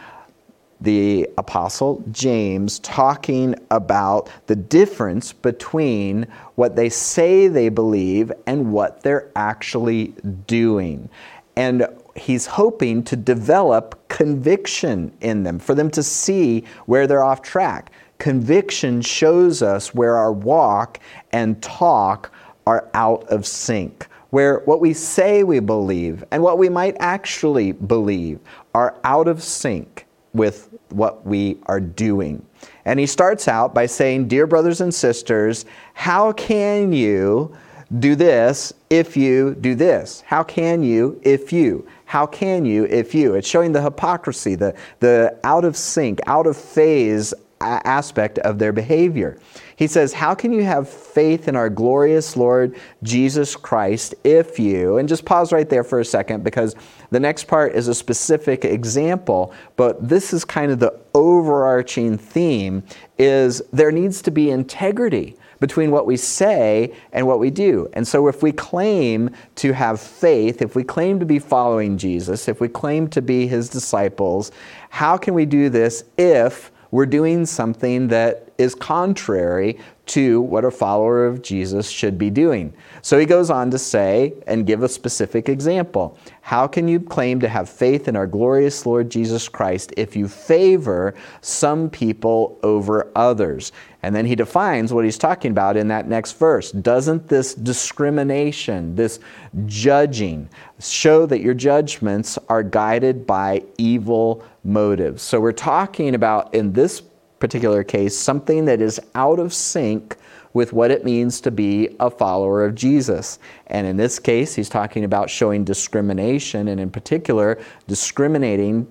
the 0.81 1.29
apostle 1.39 2.05
James 2.13 2.79
talking 2.81 3.55
about 3.71 4.29
the 4.47 4.55
difference 4.55 5.33
between 5.33 6.27
what 6.55 6.77
they 6.77 6.89
say 6.89 7.49
they 7.49 7.69
believe 7.69 8.31
and 8.47 8.73
what 8.73 9.03
they're 9.03 9.31
actually 9.35 10.09
doing. 10.47 11.09
And 11.57 11.87
he's 12.15 12.47
hoping 12.47 13.03
to 13.05 13.17
develop 13.17 14.06
conviction 14.17 15.13
in 15.21 15.43
them, 15.43 15.59
for 15.59 15.75
them 15.75 15.91
to 15.91 16.03
see 16.03 16.65
where 16.87 17.07
they're 17.07 17.23
off 17.23 17.43
track. 17.43 17.93
Conviction 18.17 19.03
shows 19.03 19.61
us 19.61 19.95
where 19.95 20.17
our 20.17 20.33
walk 20.33 21.01
and 21.33 21.63
talk 21.63 22.33
are 22.67 22.89
out 22.95 23.25
of 23.25 23.47
sync, 23.47 24.07
where 24.31 24.61
what 24.61 24.81
we 24.81 24.95
say 24.95 25.43
we 25.43 25.61
believe 25.61 26.25
and 26.31 26.43
what 26.43 26.57
we 26.57 26.71
might 26.71 26.97
actually 26.99 27.73
believe 27.73 28.41
are 28.75 28.99
out 29.05 29.29
of 29.29 29.43
sync 29.43 30.07
with 30.33 30.71
what 30.89 31.27
we 31.27 31.59
are 31.67 31.79
doing. 31.79 32.43
And 32.87 32.99
he 32.99 33.05
starts 33.05 33.49
out 33.49 33.75
by 33.75 33.85
saying, 33.85 34.29
Dear 34.29 34.47
brothers 34.47 34.81
and 34.81 34.95
sisters, 34.95 35.67
how 35.93 36.33
can 36.33 36.91
you 36.91 37.55
do 37.99 38.15
this 38.15 38.73
if 38.89 39.15
you 39.15 39.55
do 39.57 39.75
this? 39.75 40.23
How 40.23 40.43
can 40.43 40.83
you 40.83 41.21
if 41.23 41.53
you? 41.53 41.87
How 42.07 42.25
can 42.25 42.65
you 42.65 42.85
if 42.85 43.15
you? 43.15 43.35
It's 43.35 43.49
showing 43.49 43.73
the 43.73 43.83
hypocrisy, 43.83 44.55
the, 44.55 44.75
the 45.01 45.39
out 45.45 45.65
of 45.65 45.77
sync, 45.77 46.21
out 46.27 46.47
of 46.47 46.57
phase 46.57 47.35
aspect 47.61 48.39
of 48.41 48.59
their 48.59 48.73
behavior. 48.73 49.39
He 49.77 49.87
says, 49.87 50.13
How 50.13 50.35
can 50.35 50.53
you 50.53 50.63
have 50.63 50.89
faith 50.89 51.49
in 51.49 51.57
our 51.57 51.69
glorious 51.69 52.37
Lord 52.37 52.79
Jesus 53.03 53.57
Christ 53.57 54.15
if 54.25 54.59
you, 54.59 54.99
and 54.99 55.09
just 55.09 55.25
pause 55.25 55.53
right 55.53 55.69
there 55.69 55.85
for 55.85 56.01
a 56.01 56.05
second 56.05 56.45
because 56.45 56.77
the 57.11 57.21
next 57.21 57.45
part 57.45 57.75
is 57.75 57.89
a 57.89 57.95
specific 57.95 58.65
example, 58.65 59.53
but 59.77 60.09
this 60.09 60.33
is 60.33 60.45
kind 60.45 60.71
of 60.71 60.79
the 60.79 60.99
overarching 61.15 62.19
theme 62.19 62.83
is 63.19 63.63
there 63.73 63.91
needs 63.91 64.23
to 64.23 64.31
be 64.31 64.51
integrity 64.51 65.37
between 65.61 65.91
what 65.91 66.07
we 66.07 66.17
say 66.17 66.95
and 67.13 67.27
what 67.27 67.39
we 67.39 67.51
do. 67.51 67.89
And 67.93 68.07
so, 68.07 68.29
if 68.29 68.43
we 68.43 68.53
claim 68.53 69.31
to 69.57 69.73
have 69.73 70.01
faith, 70.01 70.63
if 70.63 70.77
we 70.77 70.85
claim 70.85 71.19
to 71.21 71.27
be 71.27 71.39
following 71.39 71.99
Jesus, 71.99 72.49
if 72.49 72.61
we 72.61 72.69
claim 72.69 73.09
to 73.09 73.23
be 73.23 73.47
his 73.47 73.69
disciples, 73.69 74.53
how 74.91 75.17
can 75.17 75.35
we 75.35 75.47
do 75.47 75.69
this 75.69 76.05
if 76.19 76.71
we're 76.91 77.07
doing 77.07 77.45
something 77.45 78.09
that 78.09 78.49
is 78.59 78.75
contrary 78.75 79.79
to 80.07 80.41
what 80.41 80.65
a 80.65 80.71
follower 80.71 81.27
of 81.27 81.43
Jesus 81.43 81.91
should 81.91 82.17
be 82.17 82.31
doing. 82.31 82.73
So 83.03 83.19
he 83.19 83.27
goes 83.27 83.51
on 83.51 83.71
to 83.73 83.79
say 83.79 84.35
and 84.47 84.67
give 84.67 84.83
a 84.83 84.89
specific 84.89 85.49
example. 85.49 86.17
How 86.43 86.69
can 86.69 86.87
you 86.87 87.01
claim 87.01 87.41
to 87.41 87.49
have 87.49 87.69
faith 87.69 88.07
in 88.07 88.15
our 88.15 88.27
glorious 88.27 88.87
Lord 88.87 89.11
Jesus 89.11 89.49
Christ 89.49 89.93
if 89.97 90.15
you 90.15 90.29
favor 90.29 91.15
some 91.41 91.91
people 91.91 92.59
over 92.63 93.11
others? 93.17 93.73
And 94.03 94.15
then 94.15 94.27
he 94.27 94.37
defines 94.37 94.93
what 94.93 95.05
he's 95.05 95.19
talking 95.19 95.51
about 95.51 95.77
in 95.77 95.89
that 95.89 96.09
next 96.09 96.39
verse. 96.39 96.71
Doesn't 96.71 97.27
this 97.27 97.55
discrimination, 97.55 98.95
this 98.95 99.19
judging, 99.67 100.49
show 100.79 101.27
that 101.27 101.41
your 101.41 101.55
judgments 101.55 102.39
are 102.49 102.63
guided 102.63 103.27
by 103.27 103.65
evil 103.79 104.45
motives? 104.63 105.23
So 105.23 105.41
we're 105.41 105.51
talking 105.51 106.15
about 106.15 106.55
in 106.55 106.73
this 106.73 107.03
particular 107.39 107.85
case 107.85 108.17
something 108.17 108.65
that 108.65 108.81
is 108.81 109.01
out 109.15 109.39
of 109.39 109.53
sync 109.53 110.17
with 110.57 110.73
what 110.73 110.91
it 110.91 111.05
means 111.05 111.39
to 111.43 111.51
be 111.51 111.95
a 112.01 112.09
follower 112.09 112.65
of 112.65 112.75
Jesus. 112.75 113.39
And 113.67 113.87
in 113.87 113.99
this 113.99 114.19
case, 114.19 114.55
he's 114.55 114.71
talking 114.71 115.05
about 115.05 115.29
showing 115.29 115.65
discrimination, 115.65 116.69
and 116.69 116.81
in 116.81 116.89
particular, 116.89 117.59
discriminating, 117.87 118.87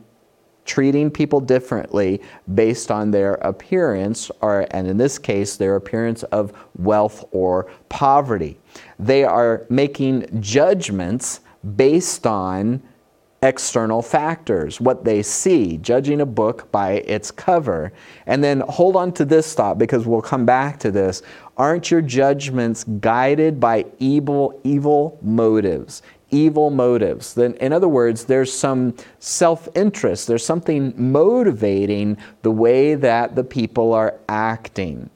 treating 0.65 1.09
people 1.09 1.39
differently 1.39 2.21
based 2.53 2.91
on 2.91 3.09
their 3.09 3.33
appearance, 3.35 4.29
or, 4.41 4.67
and 4.69 4.87
in 4.87 4.97
this 4.97 5.17
case, 5.17 5.57
their 5.57 5.75
appearance 5.75 6.21
of 6.23 6.53
wealth 6.77 7.25
or 7.31 7.71
poverty. 7.89 8.59
They 8.99 9.23
are 9.23 9.65
making 9.67 10.39
judgments 10.41 11.39
based 11.75 12.27
on 12.27 12.83
external 13.45 14.01
factors, 14.01 14.81
what 14.81 15.05
they 15.05 15.21
see, 15.21 15.77
judging 15.77 16.19
a 16.19 16.25
book 16.25 16.71
by 16.71 16.93
its 16.93 17.29
cover. 17.29 17.93
And 18.25 18.43
then 18.43 18.61
hold 18.61 18.95
on 18.95 19.11
to 19.13 19.25
this 19.25 19.53
thought 19.53 19.77
because 19.77 20.07
we'll 20.07 20.23
come 20.23 20.45
back 20.45 20.79
to 20.79 20.89
this. 20.89 21.21
Aren't 21.55 21.91
your 21.91 22.01
judgments 22.01 22.83
guided 22.83 23.59
by 23.59 23.85
evil, 23.99 24.59
evil 24.63 25.19
motives? 25.21 26.01
Evil 26.31 26.71
motives. 26.71 27.35
Then, 27.35 27.53
in 27.55 27.71
other 27.71 27.87
words, 27.87 28.25
there's 28.25 28.51
some 28.51 28.95
self 29.19 29.69
interest, 29.75 30.27
there's 30.27 30.43
something 30.43 30.93
motivating 30.97 32.17
the 32.41 32.51
way 32.51 32.95
that 32.95 33.35
the 33.35 33.43
people 33.43 33.93
are 33.93 34.15
acting. 34.27 35.09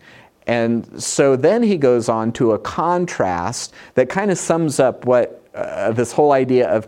And 0.46 1.02
so 1.02 1.36
then 1.36 1.64
he 1.64 1.78
goes 1.78 2.10
on 2.10 2.32
to 2.34 2.52
a 2.52 2.60
contrast 2.60 3.74
that 3.96 4.08
kind 4.08 4.30
of 4.30 4.38
sums 4.38 4.80
up 4.80 5.06
what 5.06 5.44
uh, 5.56 5.92
this 5.92 6.12
whole 6.12 6.32
idea 6.32 6.70
of 6.70 6.88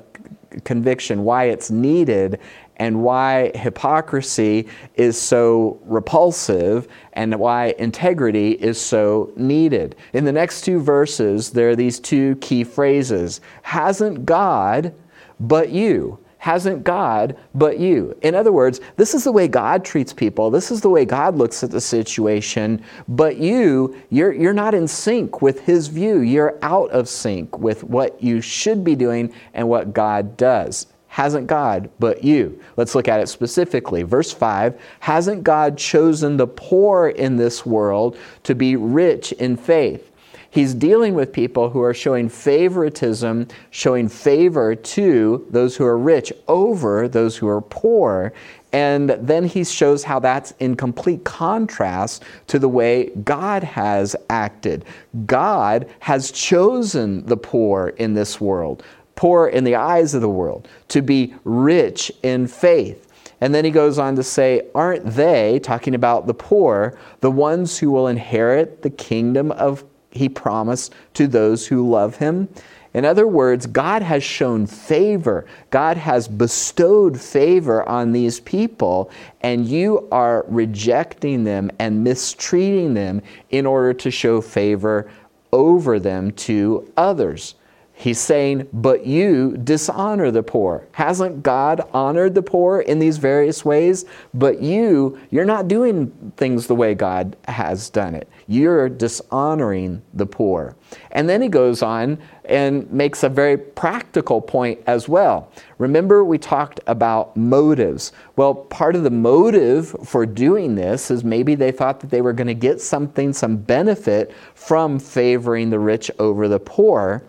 conviction, 0.64 1.24
why 1.24 1.46
it's 1.46 1.72
needed, 1.72 2.40
and 2.78 3.04
why 3.04 3.52
hypocrisy 3.56 4.68
is 4.96 5.20
so 5.20 5.80
repulsive 5.84 6.88
and 7.14 7.38
why 7.40 7.76
integrity 7.78 8.52
is 8.54 8.82
so 8.82 9.32
needed. 9.36 9.96
In 10.14 10.26
the 10.26 10.32
next 10.32 10.62
two 10.62 10.80
verses, 10.80 11.52
there 11.52 11.70
are 11.70 11.76
these 11.76 12.00
two 12.00 12.36
key 12.38 12.64
phrases 12.64 13.42
Hasn't 13.62 14.26
God, 14.26 14.94
but 15.40 15.70
you 15.70 16.18
hasn't 16.42 16.84
God 16.84 17.38
but 17.54 17.78
you. 17.78 18.18
In 18.24 18.34
other 18.34 18.52
words, 18.52 18.82
this 18.96 19.14
is 19.14 19.24
the 19.24 19.32
way 19.32 19.48
God 19.48 19.86
treats 19.86 20.12
people. 20.12 20.50
This 20.50 20.72
is 20.72 20.82
the 20.82 20.90
way 20.90 21.06
God 21.06 21.36
looks 21.36 21.64
at 21.64 21.70
the 21.70 21.80
situation. 21.80 22.84
But 23.08 23.38
you, 23.38 23.96
you're, 24.10 24.34
you're 24.34 24.52
not 24.52 24.74
in 24.74 24.88
sync 24.88 25.44
with 25.44 25.60
His 25.60 25.88
view. 25.88 26.22
You're 26.22 26.58
out 26.64 26.90
of 26.90 27.08
sync 27.08 27.60
with 27.60 27.84
what 27.84 28.24
you 28.24 28.42
should 28.42 28.84
be 28.84 28.96
doing 28.96 29.32
and 29.54 29.70
what 29.70 29.94
God 29.94 30.36
does. 30.36 30.88
Hasn't 31.10 31.46
God 31.46 31.92
but 32.00 32.24
you? 32.24 32.60
Let's 32.76 32.96
look 32.96 33.08
at 33.08 33.20
it 33.20 33.28
specifically. 33.28 34.02
Verse 34.02 34.32
5 34.32 34.82
Hasn't 35.02 35.44
God 35.44 35.78
chosen 35.78 36.38
the 36.38 36.48
poor 36.48 37.10
in 37.10 37.36
this 37.36 37.68
world 37.68 38.18
to 38.44 38.56
be 38.56 38.76
rich 38.76 39.32
in 39.34 39.58
faith? 39.58 40.11
He's 40.52 40.74
dealing 40.74 41.14
with 41.14 41.32
people 41.32 41.70
who 41.70 41.82
are 41.82 41.94
showing 41.94 42.28
favoritism, 42.28 43.48
showing 43.70 44.10
favor 44.10 44.76
to 44.76 45.48
those 45.50 45.78
who 45.78 45.86
are 45.86 45.98
rich 45.98 46.34
over 46.50 47.08
those 47.08 47.38
who 47.38 47.48
are 47.48 47.62
poor. 47.62 48.34
And 48.74 49.12
then 49.12 49.46
he 49.46 49.64
shows 49.64 50.04
how 50.04 50.20
that's 50.20 50.52
in 50.60 50.76
complete 50.76 51.24
contrast 51.24 52.24
to 52.48 52.60
the 52.60 52.68
way 52.68 53.12
God 53.24 53.64
has 53.64 54.14
acted. 54.30 54.84
God 55.26 55.90
has 56.00 56.32
chosen 56.32 57.26
the 57.26 57.38
poor 57.38 57.94
in 57.98 58.14
this 58.14 58.42
world, 58.42 58.84
poor 59.16 59.48
in 59.48 59.64
the 59.64 59.76
eyes 59.76 60.14
of 60.14 60.20
the 60.20 60.30
world, 60.30 60.68
to 60.90 61.02
be 61.02 61.34
rich 61.46 62.12
in 62.24 62.46
faith. 62.46 63.08
And 63.40 63.56
then 63.56 63.64
he 63.64 63.72
goes 63.72 63.98
on 63.98 64.18
to 64.18 64.24
say, 64.24 64.68
Aren't 64.76 65.06
they, 65.06 65.60
talking 65.60 65.96
about 65.96 66.28
the 66.28 66.34
poor, 66.34 66.98
the 67.22 67.32
ones 67.32 67.80
who 67.80 67.90
will 67.90 68.08
inherit 68.08 68.82
the 68.82 68.90
kingdom 68.90 69.52
of 69.54 69.86
he 70.12 70.30
promised 70.30 70.94
to 71.16 71.28
those 71.28 71.68
who 71.68 71.90
love 71.90 72.18
him. 72.18 72.48
In 72.94 73.06
other 73.06 73.26
words, 73.26 73.68
God 73.68 74.02
has 74.02 74.22
shown 74.22 74.68
favor. 74.68 75.46
God 75.70 75.96
has 75.96 76.28
bestowed 76.28 77.20
favor 77.20 77.88
on 77.88 78.12
these 78.12 78.42
people, 78.42 79.10
and 79.40 79.66
you 79.66 80.10
are 80.12 80.46
rejecting 80.50 81.46
them 81.46 81.72
and 81.80 82.04
mistreating 82.04 82.94
them 82.94 83.22
in 83.50 83.66
order 83.66 83.94
to 83.94 84.12
show 84.12 84.42
favor 84.42 85.10
over 85.54 86.00
them 86.00 86.32
to 86.32 86.92
others. 86.98 87.56
He's 88.02 88.20
saying, 88.20 88.68
but 88.74 89.06
you 89.06 89.56
dishonor 89.58 90.32
the 90.32 90.42
poor. 90.42 90.88
Hasn't 90.92 91.44
God 91.44 91.88
honored 91.94 92.34
the 92.34 92.42
poor 92.42 92.80
in 92.80 92.98
these 92.98 93.20
various 93.20 93.64
ways? 93.64 94.06
But 94.34 94.60
you, 94.60 95.20
you're 95.30 95.46
not 95.46 95.68
doing 95.68 96.34
things 96.36 96.66
the 96.66 96.74
way 96.74 96.96
God 96.96 97.38
has 97.48 97.92
done 97.92 98.16
it. 98.16 98.28
You're 98.48 98.90
dishonoring 98.90 100.02
the 100.16 100.26
poor. 100.26 100.76
And 101.12 101.30
then 101.30 101.44
he 101.44 101.48
goes 101.48 101.84
on 101.84 102.18
and 102.46 102.92
makes 102.92 103.22
a 103.22 103.30
very 103.30 103.56
practical 103.56 104.42
point 104.42 104.80
as 104.88 105.08
well. 105.08 105.52
Remember, 105.78 106.24
we 106.24 106.40
talked 106.40 106.80
about 106.88 107.38
motives. 107.38 108.14
Well, 108.36 108.56
part 108.56 108.96
of 108.96 109.04
the 109.04 109.12
motive 109.12 109.96
for 110.04 110.26
doing 110.26 110.74
this 110.74 111.12
is 111.12 111.24
maybe 111.24 111.54
they 111.54 111.72
thought 111.72 112.00
that 112.00 112.10
they 112.10 112.22
were 112.22 112.34
going 112.34 112.48
to 112.48 112.56
get 112.56 112.82
something, 112.82 113.32
some 113.32 113.58
benefit 113.58 114.34
from 114.56 114.98
favoring 114.98 115.70
the 115.70 115.78
rich 115.78 116.10
over 116.18 116.48
the 116.48 116.60
poor. 116.60 117.24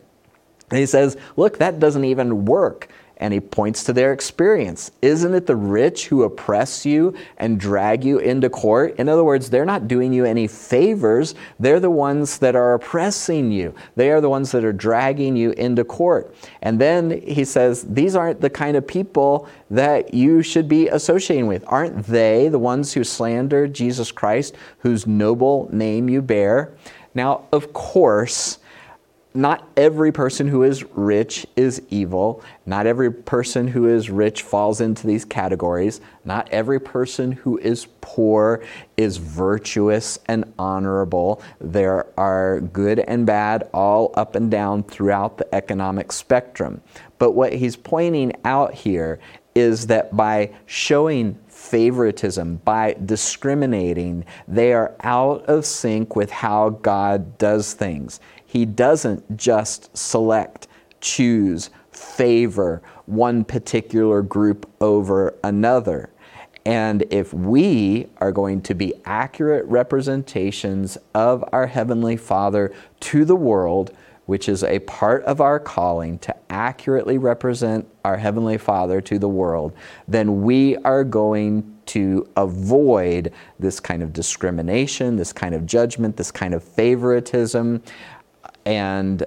He 0.73 0.87
says, 0.87 1.17
Look, 1.37 1.59
that 1.59 1.81
doesn't 1.81 2.05
even 2.05 2.45
work. 2.45 2.89
And 3.19 3.33
he 3.33 3.39
points 3.39 3.85
to 3.85 3.93
their 3.93 4.13
experience. 4.13 4.91
Isn't 5.01 5.33
it 5.33 5.47
the 5.47 5.55
rich 5.55 6.09
who 6.09 6.25
oppress 6.25 6.85
you 6.85 7.15
and 7.37 7.61
drag 7.61 8.03
you 8.05 8.19
into 8.19 8.51
court? 8.51 8.97
In 8.99 9.09
other 9.09 9.23
words, 9.23 9.49
they're 9.49 9.65
not 9.65 9.87
doing 9.87 10.13
you 10.13 10.25
any 10.25 10.49
favors. 10.49 11.37
They're 11.61 11.79
the 11.79 11.89
ones 11.89 12.39
that 12.39 12.57
are 12.57 12.75
oppressing 12.75 13.53
you. 13.53 13.77
They 13.95 14.11
are 14.11 14.21
the 14.21 14.29
ones 14.29 14.51
that 14.51 14.65
are 14.65 14.73
dragging 14.73 15.37
you 15.37 15.53
into 15.53 15.85
court. 15.85 16.35
And 16.63 16.81
then 16.81 17.23
he 17.23 17.45
says, 17.45 17.85
These 17.89 18.17
aren't 18.17 18.41
the 18.41 18.51
kind 18.51 18.77
of 18.77 18.89
people 18.89 19.49
that 19.71 20.13
you 20.13 20.43
should 20.43 20.69
be 20.69 20.89
associating 20.89 21.47
with. 21.47 21.63
Aren't 21.69 22.07
they 22.07 22.49
the 22.49 22.59
ones 22.59 22.93
who 22.93 23.05
slander 23.05 23.69
Jesus 23.69 24.11
Christ, 24.11 24.57
whose 24.79 25.07
noble 25.07 25.69
name 25.71 26.09
you 26.09 26.23
bear? 26.23 26.75
Now, 27.15 27.45
of 27.53 27.73
course, 27.73 28.59
not 29.35 29.67
every 29.77 30.13
person 30.13 30.47
who 30.47 30.63
is 30.63 30.85
rich 30.93 31.47
is 31.57 31.81
evil. 31.89 32.43
Not 32.67 32.87
every 32.87 33.11
person 33.11 33.67
who 33.69 33.87
is 33.89 34.11
rich 34.11 34.43
falls 34.43 34.81
into 34.81 35.07
these 35.07 35.25
categories. 35.25 36.01
Not 36.25 36.49
every 36.51 36.79
person 36.79 37.33
who 37.33 37.57
is 37.59 37.87
poor 38.03 38.63
is 38.97 39.17
virtuous 39.17 40.19
and 40.27 40.53
honorable. 40.59 41.43
There 41.61 42.07
are 42.19 42.61
good 42.61 42.99
and 42.99 43.25
bad 43.25 43.69
all 43.73 44.13
up 44.15 44.35
and 44.35 44.51
down 44.51 44.83
throughout 44.83 45.39
the 45.39 45.55
economic 45.55 46.13
spectrum. 46.13 46.83
But 47.19 47.33
what 47.33 47.55
he's 47.55 47.77
pointing 47.77 48.33
out 48.45 48.75
here 48.75 49.19
is 49.55 49.87
that 49.87 50.15
by 50.17 50.51
showing 50.67 51.39
favoritism, 51.73 52.57
by 52.67 52.95
discriminating, 53.07 54.27
they 54.47 54.75
are 54.75 54.95
out 55.01 55.43
of 55.47 55.65
sync 55.65 56.15
with 56.15 56.31
how 56.31 56.69
God 56.69 57.39
does 57.39 57.73
things. 57.73 58.21
He 58.45 58.67
doesn't 58.67 59.39
just 59.39 59.97
select, 59.97 60.69
choose, 61.01 61.71
favor 61.91 62.83
one 63.07 63.43
particular 63.43 64.21
group 64.21 64.71
over 64.83 65.35
another. 65.43 66.11
And 66.67 67.05
if 67.09 67.33
we 67.33 68.07
are 68.19 68.33
going 68.33 68.61
to 68.65 68.75
be 68.75 68.93
accurate 69.07 69.65
representations 69.65 70.99
of 71.15 71.43
our 71.55 71.67
Heavenly 71.69 72.19
Father 72.19 72.71
to 73.01 73.25
the 73.25 73.35
world, 73.35 73.97
which 74.33 74.49
is 74.49 74.65
a 74.65 74.79
part 74.79 75.23
of 75.25 75.43
our 75.43 75.61
calling 75.61 76.19
to 76.19 76.35
accurately 76.49 77.19
represent 77.19 77.87
our 78.03 78.17
Heavenly 78.17 78.57
Father 78.57 78.99
to 79.03 79.19
the 79.19 79.29
world, 79.29 79.75
then 80.09 80.41
we 80.41 80.75
are 80.79 81.05
going 81.05 81.79
to 81.85 82.27
avoid 82.39 83.31
this 83.59 83.79
kind 83.79 84.03
of 84.03 84.15
discrimination, 84.15 85.17
this 85.17 85.35
kind 85.35 85.55
of 85.55 85.67
judgment, 85.67 86.17
this 86.17 86.31
kind 86.31 86.55
of 86.55 86.65
favoritism. 86.65 87.83
And 88.65 89.23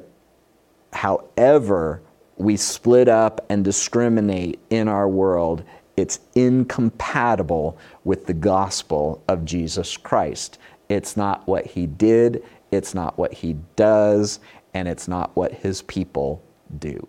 however 0.92 2.02
we 2.38 2.58
split 2.58 3.08
up 3.08 3.46
and 3.48 3.64
discriminate 3.64 4.58
in 4.72 4.88
our 4.88 5.08
world, 5.08 5.64
it's 5.98 6.20
incompatible 6.34 7.78
with 8.06 8.26
the 8.26 8.34
gospel 8.34 9.24
of 9.28 9.46
Jesus 9.46 9.98
Christ. 9.98 10.58
It's 10.90 11.16
not 11.16 11.48
what 11.48 11.68
he 11.68 11.86
did, 11.86 12.44
it's 12.72 12.96
not 12.96 13.20
what 13.20 13.34
he 13.34 13.54
does, 13.76 14.40
and 14.76 14.90
it's 14.90 15.08
not 15.08 15.34
what 15.38 15.54
his 15.54 15.82
people 15.82 16.44
do. 16.78 17.08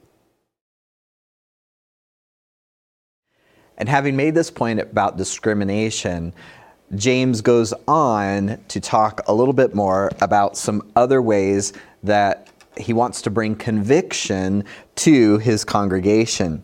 And 3.76 3.88
having 3.88 4.16
made 4.16 4.34
this 4.34 4.52
point 4.52 4.78
about 4.78 5.18
discrimination, 5.18 6.32
James 6.94 7.40
goes 7.40 7.74
on 7.88 8.58
to 8.68 8.80
talk 8.80 9.20
a 9.26 9.34
little 9.34 9.52
bit 9.52 9.74
more 9.74 10.10
about 10.20 10.56
some 10.56 10.90
other 10.94 11.20
ways 11.20 11.72
that 12.04 12.48
he 12.78 12.92
wants 12.92 13.20
to 13.22 13.30
bring 13.30 13.56
conviction 13.56 14.64
to 14.94 15.38
his 15.38 15.64
congregation. 15.64 16.62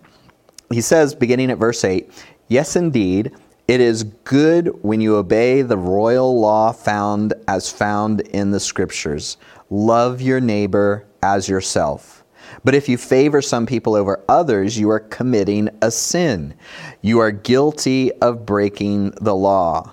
He 0.70 0.80
says, 0.80 1.16
beginning 1.16 1.50
at 1.50 1.58
verse 1.58 1.84
8, 1.84 2.10
Yes, 2.46 2.76
indeed, 2.76 3.32
it 3.68 3.80
is 3.80 4.04
good 4.24 4.68
when 4.82 5.00
you 5.00 5.16
obey 5.16 5.62
the 5.62 5.76
royal 5.76 6.38
law 6.40 6.72
found 6.72 7.32
as 7.46 7.70
found 7.70 8.20
in 8.20 8.50
the 8.50 8.60
scriptures. 8.60 9.36
Love 9.70 10.20
your 10.20 10.40
neighbor 10.40 11.06
as 11.22 11.48
yourself. 11.48 12.24
But 12.64 12.74
if 12.74 12.88
you 12.88 12.98
favor 12.98 13.40
some 13.40 13.66
people 13.66 13.94
over 13.94 14.22
others, 14.28 14.78
you 14.78 14.90
are 14.90 15.00
committing 15.00 15.68
a 15.80 15.90
sin. 15.90 16.54
You 17.00 17.20
are 17.20 17.30
guilty 17.30 18.12
of 18.20 18.44
breaking 18.44 19.12
the 19.20 19.34
law. 19.34 19.92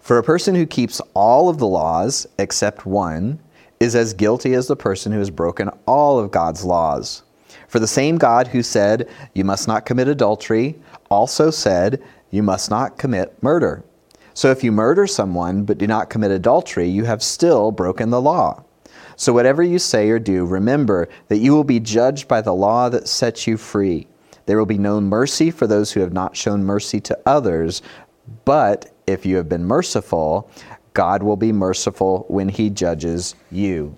For 0.00 0.18
a 0.18 0.22
person 0.22 0.54
who 0.54 0.66
keeps 0.66 1.00
all 1.14 1.48
of 1.48 1.58
the 1.58 1.66
laws 1.66 2.26
except 2.38 2.84
one 2.84 3.38
is 3.80 3.94
as 3.94 4.12
guilty 4.12 4.54
as 4.54 4.66
the 4.66 4.76
person 4.76 5.12
who 5.12 5.18
has 5.18 5.30
broken 5.30 5.70
all 5.86 6.18
of 6.18 6.30
God's 6.30 6.64
laws. 6.64 7.22
For 7.68 7.78
the 7.78 7.86
same 7.86 8.18
God 8.18 8.48
who 8.48 8.62
said, 8.62 9.08
You 9.34 9.44
must 9.44 9.66
not 9.66 9.86
commit 9.86 10.08
adultery, 10.08 10.76
also 11.10 11.50
said, 11.50 12.02
You 12.34 12.42
must 12.42 12.68
not 12.68 12.98
commit 12.98 13.40
murder. 13.44 13.84
So 14.34 14.50
if 14.50 14.64
you 14.64 14.72
murder 14.72 15.06
someone 15.06 15.62
but 15.62 15.78
do 15.78 15.86
not 15.86 16.10
commit 16.10 16.32
adultery, 16.32 16.88
you 16.88 17.04
have 17.04 17.22
still 17.22 17.70
broken 17.70 18.10
the 18.10 18.20
law. 18.20 18.64
So 19.14 19.32
whatever 19.32 19.62
you 19.62 19.78
say 19.78 20.10
or 20.10 20.18
do, 20.18 20.44
remember 20.44 21.08
that 21.28 21.38
you 21.38 21.52
will 21.52 21.62
be 21.62 21.78
judged 21.78 22.26
by 22.26 22.40
the 22.40 22.52
law 22.52 22.88
that 22.88 23.06
sets 23.06 23.46
you 23.46 23.56
free. 23.56 24.08
There 24.46 24.58
will 24.58 24.66
be 24.66 24.78
no 24.78 25.00
mercy 25.00 25.52
for 25.52 25.68
those 25.68 25.92
who 25.92 26.00
have 26.00 26.12
not 26.12 26.36
shown 26.36 26.64
mercy 26.64 26.98
to 27.02 27.16
others, 27.24 27.82
but 28.44 28.92
if 29.06 29.24
you 29.24 29.36
have 29.36 29.48
been 29.48 29.64
merciful, 29.64 30.50
God 30.92 31.22
will 31.22 31.36
be 31.36 31.52
merciful 31.52 32.24
when 32.26 32.48
he 32.48 32.68
judges 32.68 33.36
you. 33.52 33.94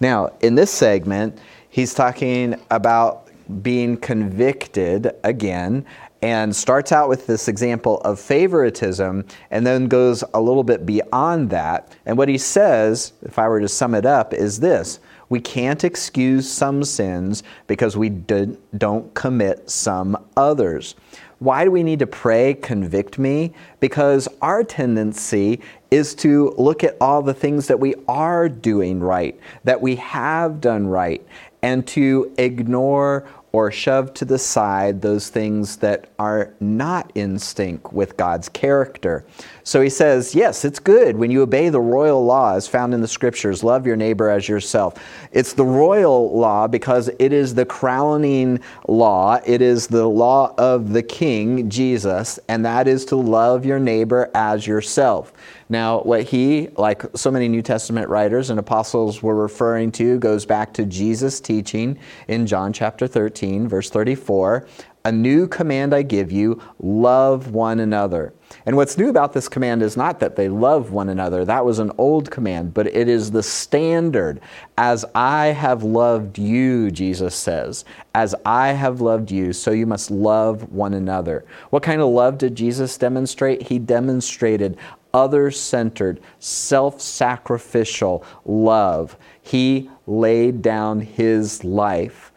Now, 0.00 0.34
in 0.42 0.54
this 0.54 0.70
segment, 0.70 1.38
he's 1.70 1.94
talking 1.94 2.60
about 2.70 3.24
being 3.62 3.96
convicted 3.96 5.12
again 5.22 5.84
and 6.24 6.56
starts 6.56 6.90
out 6.90 7.10
with 7.10 7.26
this 7.26 7.48
example 7.48 8.00
of 8.00 8.18
favoritism 8.18 9.26
and 9.50 9.66
then 9.66 9.88
goes 9.88 10.24
a 10.32 10.40
little 10.40 10.64
bit 10.64 10.86
beyond 10.86 11.50
that. 11.50 11.94
And 12.06 12.16
what 12.16 12.30
he 12.30 12.38
says, 12.38 13.12
if 13.20 13.38
I 13.38 13.46
were 13.46 13.60
to 13.60 13.68
sum 13.68 13.94
it 13.94 14.06
up, 14.06 14.32
is 14.32 14.58
this 14.58 15.00
we 15.28 15.38
can't 15.38 15.84
excuse 15.84 16.50
some 16.50 16.82
sins 16.82 17.42
because 17.66 17.98
we 17.98 18.08
don't 18.08 19.12
commit 19.12 19.68
some 19.68 20.16
others. 20.34 20.94
Why 21.40 21.62
do 21.62 21.70
we 21.70 21.82
need 21.82 21.98
to 21.98 22.06
pray, 22.06 22.54
convict 22.54 23.18
me? 23.18 23.52
Because 23.80 24.26
our 24.40 24.64
tendency 24.64 25.60
is 25.90 26.14
to 26.16 26.54
look 26.56 26.82
at 26.84 26.96
all 27.02 27.20
the 27.20 27.34
things 27.34 27.66
that 27.66 27.78
we 27.78 27.96
are 28.08 28.48
doing 28.48 28.98
right, 28.98 29.38
that 29.64 29.78
we 29.78 29.96
have 29.96 30.62
done 30.62 30.86
right, 30.86 31.26
and 31.60 31.86
to 31.88 32.32
ignore 32.38 33.28
or 33.54 33.70
shove 33.70 34.12
to 34.12 34.24
the 34.24 34.36
side 34.36 35.00
those 35.00 35.28
things 35.28 35.76
that 35.76 36.08
are 36.18 36.52
not 36.58 37.12
in 37.14 37.38
sync 37.38 37.92
with 37.92 38.16
God's 38.16 38.48
character. 38.48 39.24
So 39.62 39.80
he 39.80 39.88
says, 39.88 40.34
yes, 40.34 40.64
it's 40.64 40.80
good 40.80 41.16
when 41.16 41.30
you 41.30 41.42
obey 41.42 41.68
the 41.68 41.80
royal 41.80 42.24
laws 42.24 42.66
found 42.66 42.94
in 42.94 43.00
the 43.00 43.06
scriptures. 43.06 43.62
Love 43.62 43.86
your 43.86 43.94
neighbor 43.94 44.28
as 44.28 44.48
yourself. 44.48 44.94
It's 45.30 45.52
the 45.52 45.64
royal 45.64 46.36
law 46.36 46.66
because 46.66 47.08
it 47.20 47.32
is 47.32 47.54
the 47.54 47.64
crowning 47.64 48.58
law. 48.88 49.38
It 49.46 49.62
is 49.62 49.86
the 49.86 50.08
law 50.08 50.52
of 50.58 50.92
the 50.92 51.02
king, 51.02 51.70
Jesus, 51.70 52.40
and 52.48 52.64
that 52.64 52.88
is 52.88 53.04
to 53.06 53.16
love 53.16 53.64
your 53.64 53.78
neighbor 53.78 54.32
as 54.34 54.66
yourself. 54.66 55.32
Now, 55.68 56.00
what 56.00 56.24
he, 56.24 56.68
like 56.76 57.04
so 57.14 57.30
many 57.30 57.48
New 57.48 57.62
Testament 57.62 58.08
writers 58.08 58.50
and 58.50 58.58
apostles 58.58 59.22
were 59.22 59.34
referring 59.34 59.92
to, 59.92 60.18
goes 60.18 60.44
back 60.44 60.74
to 60.74 60.84
Jesus' 60.84 61.40
teaching 61.40 61.98
in 62.28 62.46
John 62.46 62.72
chapter 62.72 63.06
13, 63.06 63.68
verse 63.68 63.90
34. 63.90 64.66
A 65.06 65.12
new 65.12 65.46
command 65.46 65.92
I 65.94 66.00
give 66.00 66.32
you 66.32 66.62
love 66.78 67.50
one 67.50 67.78
another. 67.80 68.32
And 68.64 68.74
what's 68.74 68.96
new 68.96 69.10
about 69.10 69.34
this 69.34 69.50
command 69.50 69.82
is 69.82 69.98
not 69.98 70.18
that 70.20 70.34
they 70.34 70.48
love 70.48 70.92
one 70.92 71.10
another, 71.10 71.44
that 71.44 71.62
was 71.62 71.78
an 71.78 71.92
old 71.98 72.30
command, 72.30 72.72
but 72.72 72.86
it 72.86 73.06
is 73.06 73.30
the 73.30 73.42
standard. 73.42 74.40
As 74.78 75.04
I 75.14 75.48
have 75.48 75.82
loved 75.82 76.38
you, 76.38 76.90
Jesus 76.90 77.34
says, 77.34 77.84
as 78.14 78.34
I 78.46 78.68
have 78.68 79.02
loved 79.02 79.30
you, 79.30 79.52
so 79.52 79.72
you 79.72 79.86
must 79.86 80.10
love 80.10 80.72
one 80.72 80.94
another. 80.94 81.44
What 81.68 81.82
kind 81.82 82.00
of 82.00 82.08
love 82.08 82.38
did 82.38 82.54
Jesus 82.54 82.96
demonstrate? 82.96 83.60
He 83.60 83.78
demonstrated 83.78 84.78
other 85.14 85.50
centered, 85.50 86.20
self 86.40 87.00
sacrificial 87.00 88.24
love. 88.44 89.16
He 89.40 89.88
laid 90.06 90.60
down 90.60 91.00
his 91.00 91.64
life, 91.64 92.32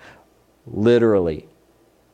literally, 0.65 1.47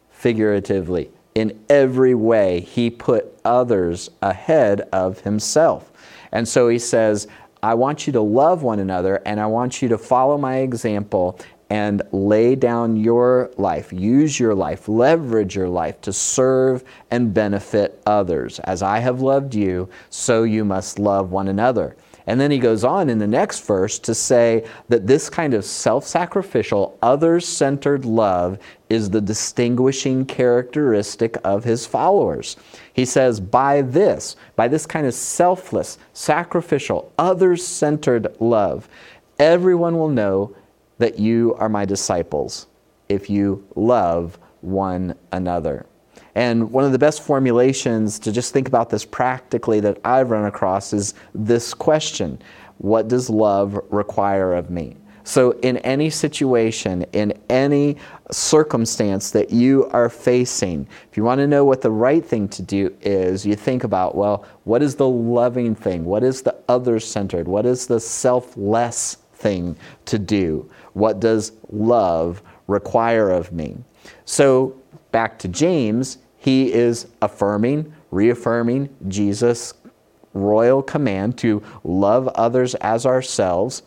figuratively, 0.10 1.12
in 1.36 1.60
every 1.69 2.15
way. 2.15 2.62
He 2.62 2.89
put 2.89 3.38
others 3.43 4.10
ahead 4.21 4.82
of 4.93 5.19
himself. 5.19 5.91
And 6.32 6.47
so 6.47 6.69
he 6.69 6.80
says, 6.80 7.28
I 7.62 7.76
want 7.76 8.08
you 8.08 8.13
to 8.13 8.21
love 8.21 8.63
one 8.63 8.80
another 8.80 9.21
and 9.26 9.39
I 9.39 9.45
want 9.45 9.82
you 9.82 9.89
to 9.89 9.97
follow 9.97 10.38
my 10.38 10.58
example 10.58 11.39
and 11.74 12.04
lay 12.12 12.54
down 12.54 12.96
your 12.96 13.50
life, 13.58 13.92
use 13.92 14.40
your 14.40 14.54
life, 14.54 14.88
leverage 14.88 15.56
your 15.56 15.68
life 15.68 16.00
to 16.02 16.14
serve 16.14 16.84
and 17.10 17.34
benefit 17.34 18.00
others. 18.06 18.60
As 18.60 18.84
I 18.84 19.00
have 19.00 19.22
loved 19.22 19.56
you, 19.56 19.90
so 20.12 20.44
you 20.44 20.64
must 20.64 21.00
love 21.00 21.32
one 21.32 21.48
another. 21.48 21.96
And 22.28 22.40
then 22.40 22.52
he 22.52 22.60
goes 22.60 22.84
on 22.84 23.10
in 23.10 23.18
the 23.18 23.26
next 23.26 23.66
verse 23.66 23.98
to 24.00 24.14
say 24.14 24.68
that 24.90 25.08
this 25.08 25.32
kind 25.32 25.56
of 25.56 25.66
self 25.66 26.06
sacrificial, 26.06 26.96
others 27.02 27.48
centered 27.48 28.06
love 28.06 28.60
is 28.92 29.10
the 29.10 29.20
distinguishing 29.20 30.28
characteristic 30.28 31.38
of 31.44 31.64
his 31.64 31.88
followers. 31.88 32.56
He 32.94 33.04
says, 33.04 33.40
by 33.40 33.82
this, 33.82 34.36
by 34.56 34.68
this 34.68 34.86
kind 34.86 35.08
of 35.08 35.16
selfless, 35.16 35.98
sacrificial, 36.14 37.12
others 37.18 37.66
centered 37.66 38.28
love, 38.40 38.88
everyone 39.40 39.98
will 39.98 40.10
know 40.10 40.56
that 41.04 41.20
you 41.20 41.54
are 41.56 41.68
my 41.68 41.84
disciples 41.84 42.68
if 43.10 43.30
you 43.30 43.68
love 43.76 44.39
one 44.62 45.13
another. 45.34 45.86
And 46.34 46.72
one 46.72 46.86
of 46.86 46.94
the 46.94 46.98
best 46.98 47.22
formulations 47.22 48.18
to 48.20 48.32
just 48.32 48.54
think 48.54 48.70
about 48.70 48.89
this 48.89 49.04
practically 49.04 49.82
that 49.82 50.00
I've 50.06 50.32
run 50.32 50.46
across 50.46 50.94
is 50.94 51.13
this 51.36 51.74
question 51.74 52.42
What 52.78 53.10
does 53.10 53.30
love 53.30 53.78
require 53.89 54.54
of 54.54 54.70
me? 54.70 54.96
So, 55.26 55.52
in 55.60 55.78
any 55.80 56.10
situation, 56.10 57.06
in 57.12 57.34
any 57.50 57.98
circumstance 58.32 59.32
that 59.32 59.52
you 59.52 59.89
are 59.92 60.08
facing, 60.10 60.88
if 61.12 61.18
you 61.18 61.26
want 61.26 61.39
to 61.39 61.48
know 61.48 61.66
what 61.66 61.82
the 61.82 61.92
right 61.92 62.24
thing 62.24 62.48
to 62.48 62.62
do 62.62 62.96
is, 63.02 63.46
you 63.46 63.56
think 63.56 63.84
about, 63.84 64.16
well, 64.16 64.46
what 64.63 64.82
is 64.82 64.96
the 64.96 65.08
loving 65.08 65.76
thing? 65.76 66.06
What 66.06 66.24
is 66.24 66.44
the 66.44 66.56
other 66.70 67.02
centered? 67.02 67.46
What 67.50 67.66
is 67.66 67.88
the 67.88 68.00
selfless 68.00 69.18
thing 69.34 69.76
to 70.06 70.18
do? 70.18 70.70
What 70.94 71.20
does 71.20 71.52
love 71.72 72.42
require 72.68 73.30
of 73.32 73.52
me? 73.52 73.78
So, 74.26 74.76
back 75.12 75.40
to 75.40 75.48
James, 75.48 76.18
he 76.38 76.74
is 76.74 77.08
affirming, 77.22 77.94
reaffirming 78.12 78.90
Jesus' 79.08 79.74
royal 80.34 80.82
command 80.82 81.38
to 81.40 81.64
love 81.84 82.28
others 82.30 82.76
as 82.76 83.06
ourselves. 83.06 83.84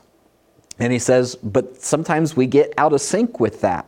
And 0.78 0.92
he 0.92 0.98
says, 0.98 1.34
but 1.36 1.82
sometimes 1.82 2.36
we 2.36 2.46
get 2.46 2.72
out 2.78 2.92
of 2.92 3.00
sync 3.00 3.40
with 3.40 3.60
that. 3.62 3.86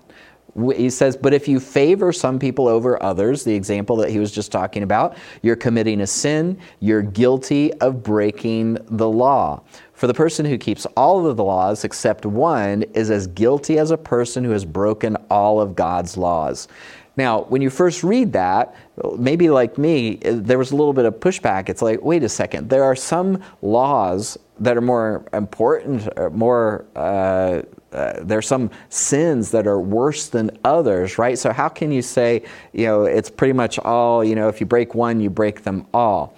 He 0.75 0.91
says, 0.91 1.17
but 1.17 1.35
if 1.35 1.47
you 1.47 1.61
favor 1.61 2.13
some 2.13 2.39
people 2.39 2.67
over 2.69 3.01
others, 3.03 3.45
the 3.45 3.55
example 3.55 3.97
that 3.97 4.11
he 4.11 4.19
was 4.19 4.33
just 4.33 4.51
talking 4.51 4.83
about, 4.83 5.17
you're 5.43 5.57
committing 5.57 6.01
a 6.01 6.07
sin, 6.07 6.59
you're 6.81 7.03
guilty 7.03 7.73
of 7.75 8.03
breaking 8.03 8.79
the 8.87 9.09
law. 9.09 9.63
For 9.93 10.07
the 10.07 10.15
person 10.15 10.47
who 10.47 10.59
keeps 10.59 10.87
all 10.97 11.27
of 11.27 11.37
the 11.37 11.45
laws 11.45 11.85
except 11.85 12.25
one 12.25 12.83
is 12.95 13.11
as 13.11 13.27
guilty 13.27 13.79
as 13.79 13.91
a 13.91 13.97
person 13.97 14.43
who 14.43 14.51
has 14.51 14.65
broken 14.65 15.17
all 15.31 15.61
of 15.61 15.77
God's 15.77 16.17
laws. 16.17 16.67
Now, 17.17 17.43
when 17.43 17.63
you 17.63 17.71
first 17.71 18.03
read 18.03 18.33
that, 18.33 18.75
maybe 19.17 19.51
like 19.51 19.77
me, 19.77 20.17
there 20.17 20.59
was 20.59 20.71
a 20.71 20.77
little 20.77 20.93
bit 20.93 21.05
of 21.05 21.15
pushback. 21.15 21.69
It's 21.69 21.83
like, 21.83 22.01
wait 22.03 22.23
a 22.23 22.29
second, 22.29 22.71
there 22.71 22.85
are 22.85 22.97
some 22.97 23.43
laws 23.61 24.39
that 24.61 24.77
are 24.77 24.81
more 24.81 25.25
important, 25.33 26.33
more. 26.33 26.85
Uh, 26.97 27.63
uh, 27.93 28.15
there's 28.21 28.47
some 28.47 28.71
sins 28.89 29.51
that 29.51 29.67
are 29.67 29.81
worse 29.81 30.29
than 30.29 30.51
others, 30.65 31.19
right? 31.19 31.39
So 31.39 31.53
how 31.53 31.69
can 31.69 31.91
you 31.91 32.03
say, 32.03 32.43
you 32.73 32.87
know, 32.87 33.05
it's 33.05 33.31
pretty 33.31 33.55
much 33.55 33.79
all, 33.79 34.23
you 34.23 34.35
know, 34.35 34.49
if 34.49 34.61
you 34.61 34.67
break 34.67 34.95
one, 34.95 35.21
you 35.21 35.31
break 35.31 35.63
them 35.63 35.87
all? 35.95 36.37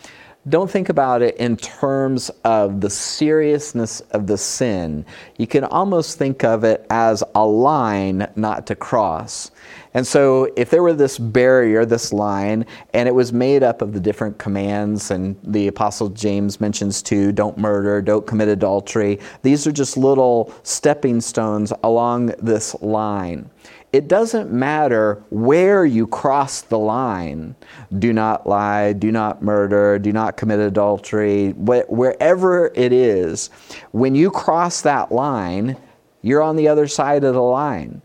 Don't 0.49 0.71
think 0.71 0.89
about 0.89 1.21
it 1.21 1.37
in 1.37 1.55
terms 1.57 2.31
of 2.45 2.81
the 2.81 2.89
seriousness 2.89 4.01
of 4.13 4.27
the 4.27 4.39
sin. 4.39 5.05
You 5.37 5.47
can 5.47 5.65
almost 5.65 6.17
think 6.17 6.45
of 6.45 6.65
it 6.65 6.87
as 6.89 7.23
a 7.35 7.45
line 7.45 8.27
not 8.37 8.67
to 8.69 8.75
cross. 8.75 9.51
And 9.93 10.07
so, 10.07 10.51
if 10.57 10.71
there 10.71 10.83
were 10.83 10.95
this 10.95 11.19
barrier, 11.19 11.85
this 11.85 12.13
line, 12.13 12.65
and 12.95 13.09
it 13.09 13.15
was 13.15 13.33
made 13.33 13.63
up 13.63 13.83
of 13.83 13.93
the 13.93 14.01
different 14.01 14.39
commands, 14.39 15.11
and 15.11 15.37
the 15.43 15.67
Apostle 15.67 16.09
James 16.09 16.61
mentions 16.61 17.03
too 17.03 17.33
don't 17.33 17.59
murder, 17.59 18.01
don't 18.01 18.27
commit 18.27 18.49
adultery, 18.49 19.19
these 19.43 19.67
are 19.67 19.73
just 19.73 19.97
little 19.97 20.55
stepping 20.63 21.21
stones 21.21 21.73
along 21.83 22.27
this 22.39 22.75
line 22.81 23.51
it 23.93 24.07
doesn't 24.07 24.53
matter 24.53 25.23
where 25.31 25.85
you 25.85 26.07
cross 26.07 26.61
the 26.61 26.79
line. 26.79 27.57
Do 27.99 28.13
not 28.13 28.47
lie, 28.47 28.93
do 28.93 29.11
not 29.11 29.43
murder, 29.43 29.99
do 29.99 30.13
not 30.13 30.37
commit 30.37 30.61
adultery, 30.61 31.51
wherever 31.51 32.71
it 32.75 32.93
is. 32.93 33.51
When 33.91 34.15
you 34.15 34.31
cross 34.31 34.83
that 34.83 35.11
line, 35.11 35.77
you're 36.23 36.43
on 36.43 36.57
the 36.57 36.69
other 36.69 36.87
side 36.87 37.25
of 37.25 37.35
the 37.35 37.43
line. 37.43 38.01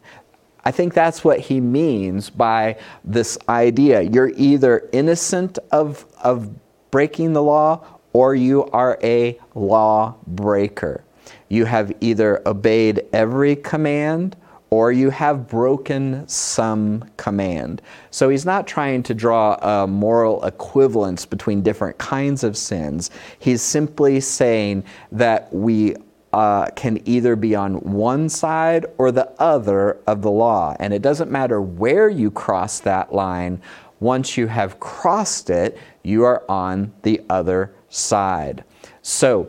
I 0.63 0.71
think 0.71 0.95
that's 0.95 1.23
what 1.23 1.39
he 1.39 1.61
means 1.61 2.31
by 2.31 2.77
this 3.03 3.37
idea. 3.47 4.01
You're 4.01 4.31
either 4.35 4.89
innocent 4.91 5.59
of, 5.71 6.05
of 6.23 6.49
breaking 6.89 7.33
the 7.33 7.43
law 7.43 7.85
or 8.13 8.33
you 8.33 8.65
are 8.71 8.97
a 9.03 9.39
law 9.53 10.15
breaker. 10.25 11.03
You 11.49 11.65
have 11.65 11.93
either 12.01 12.41
obeyed 12.47 13.05
every 13.13 13.55
command 13.55 14.35
or 14.75 14.91
you 14.91 15.09
have 15.09 15.47
broken 15.47 16.27
some 16.27 17.01
command. 17.15 17.81
So 18.11 18.27
he's 18.27 18.45
not 18.45 18.67
trying 18.67 19.03
to 19.03 19.13
draw 19.13 19.55
a 19.61 19.87
moral 19.87 20.43
equivalence 20.43 21.25
between 21.25 21.61
different 21.61 21.97
kinds 21.97 22.43
of 22.43 22.57
sins. 22.57 23.09
He's 23.39 23.61
simply 23.61 24.19
saying 24.19 24.83
that 25.13 25.47
we 25.53 25.95
uh, 26.33 26.65
can 26.71 26.99
either 27.07 27.37
be 27.37 27.55
on 27.55 27.75
one 27.75 28.27
side 28.27 28.85
or 28.97 29.13
the 29.13 29.29
other 29.41 29.97
of 30.07 30.21
the 30.21 30.29
law. 30.29 30.75
And 30.81 30.93
it 30.93 31.01
doesn't 31.01 31.31
matter 31.31 31.61
where 31.61 32.09
you 32.09 32.29
cross 32.29 32.81
that 32.81 33.13
line, 33.13 33.61
once 34.01 34.35
you 34.35 34.47
have 34.47 34.77
crossed 34.81 35.49
it, 35.49 35.77
you 36.03 36.25
are 36.25 36.43
on 36.49 36.91
the 37.03 37.21
other 37.29 37.73
side. 37.87 38.65
So, 39.01 39.47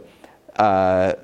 uh, 0.55 1.15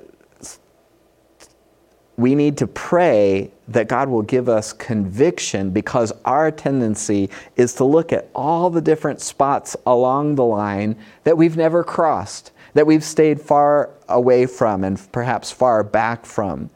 we 2.17 2.35
need 2.35 2.57
to 2.57 2.67
pray 2.67 3.51
that 3.67 3.87
God 3.87 4.09
will 4.09 4.21
give 4.21 4.49
us 4.49 4.73
conviction 4.73 5.71
because 5.71 6.11
our 6.25 6.51
tendency 6.51 7.29
is 7.55 7.73
to 7.75 7.85
look 7.85 8.13
at 8.13 8.29
all 8.35 8.69
the 8.69 8.81
different 8.81 9.21
spots 9.21 9.75
along 9.85 10.35
the 10.35 10.45
line 10.45 10.95
that 11.23 11.37
we've 11.37 11.57
never 11.57 11.83
crossed, 11.83 12.51
that 12.73 12.85
we've 12.85 13.03
stayed 13.03 13.41
far 13.41 13.89
away 14.09 14.45
from 14.45 14.83
and 14.83 15.11
perhaps 15.11 15.51
far 15.51 15.83
back 15.83 16.25
from. 16.25 16.69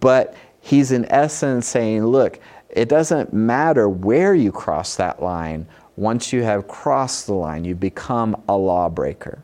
But 0.00 0.36
he's 0.60 0.92
in 0.92 1.10
essence 1.10 1.66
saying, 1.66 2.04
look, 2.04 2.38
it 2.68 2.88
doesn't 2.88 3.32
matter 3.32 3.88
where 3.88 4.34
you 4.34 4.52
cross 4.52 4.96
that 4.96 5.22
line. 5.22 5.66
Once 5.96 6.32
you 6.32 6.42
have 6.42 6.68
crossed 6.68 7.26
the 7.26 7.34
line, 7.34 7.64
you 7.64 7.74
become 7.74 8.40
a 8.48 8.56
lawbreaker. 8.56 9.42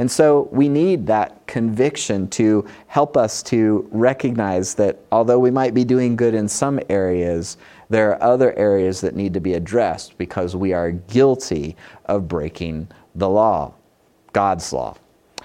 And 0.00 0.10
so 0.10 0.48
we 0.50 0.70
need 0.70 1.06
that 1.08 1.46
conviction 1.46 2.26
to 2.28 2.66
help 2.86 3.18
us 3.18 3.42
to 3.42 3.86
recognize 3.92 4.72
that 4.76 4.98
although 5.12 5.38
we 5.38 5.50
might 5.50 5.74
be 5.74 5.84
doing 5.84 6.16
good 6.16 6.32
in 6.32 6.48
some 6.48 6.80
areas, 6.88 7.58
there 7.90 8.10
are 8.10 8.22
other 8.22 8.58
areas 8.58 9.02
that 9.02 9.14
need 9.14 9.34
to 9.34 9.40
be 9.40 9.52
addressed 9.52 10.16
because 10.16 10.56
we 10.56 10.72
are 10.72 10.92
guilty 10.92 11.76
of 12.06 12.28
breaking 12.28 12.88
the 13.14 13.28
law, 13.28 13.74
God's 14.32 14.72
law. 14.72 14.96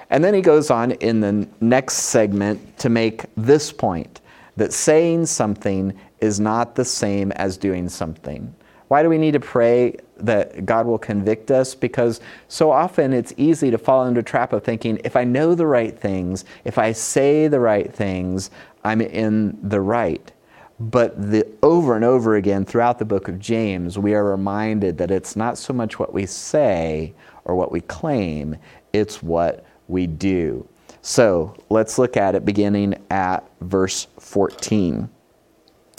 And 0.09 0.23
then 0.23 0.33
he 0.33 0.39
goes 0.39 0.71
on 0.71 0.91
in 0.93 1.19
the 1.19 1.45
next 1.59 1.95
segment 1.95 2.77
to 2.77 2.87
make 2.87 3.25
this 3.35 3.73
point 3.73 4.21
that 4.55 4.71
saying 4.71 5.25
something 5.25 5.93
is 6.21 6.39
not 6.39 6.75
the 6.75 6.85
same 6.85 7.33
as 7.33 7.57
doing 7.57 7.89
something. 7.89 8.55
Why 8.87 9.03
do 9.03 9.09
we 9.09 9.17
need 9.17 9.33
to 9.33 9.41
pray 9.41 9.97
that 10.17 10.65
God 10.65 10.85
will 10.85 10.97
convict 10.97 11.51
us? 11.51 11.75
Because 11.75 12.21
so 12.47 12.71
often 12.71 13.13
it's 13.13 13.33
easy 13.37 13.71
to 13.71 13.77
fall 13.77 14.05
into 14.05 14.19
a 14.19 14.23
trap 14.23 14.53
of 14.53 14.63
thinking, 14.63 14.99
if 15.03 15.15
I 15.15 15.23
know 15.23 15.55
the 15.55 15.67
right 15.67 15.97
things, 15.97 16.45
if 16.63 16.77
I 16.77 16.91
say 16.91 17.47
the 17.47 17.59
right 17.59 17.93
things, 17.93 18.51
I'm 18.83 19.01
in 19.01 19.57
the 19.61 19.81
right. 19.81 20.31
But 20.79 21.31
the, 21.31 21.47
over 21.63 21.95
and 21.95 22.03
over 22.03 22.35
again 22.35 22.65
throughout 22.65 22.99
the 22.99 23.05
book 23.05 23.27
of 23.27 23.39
James, 23.39 23.97
we 23.97 24.13
are 24.13 24.23
reminded 24.25 24.97
that 24.97 25.11
it's 25.11 25.35
not 25.35 25.57
so 25.57 25.73
much 25.73 25.99
what 25.99 26.13
we 26.13 26.25
say 26.25 27.13
or 27.45 27.55
what 27.55 27.71
we 27.71 27.81
claim, 27.81 28.57
it's 28.91 29.23
what 29.23 29.65
we 29.87 30.07
do. 30.07 30.67
So 31.01 31.55
let's 31.69 31.97
look 31.97 32.17
at 32.17 32.35
it 32.35 32.43
beginning 32.45 32.95
at 33.09 33.49
verse 33.61 34.07
14 34.19 35.09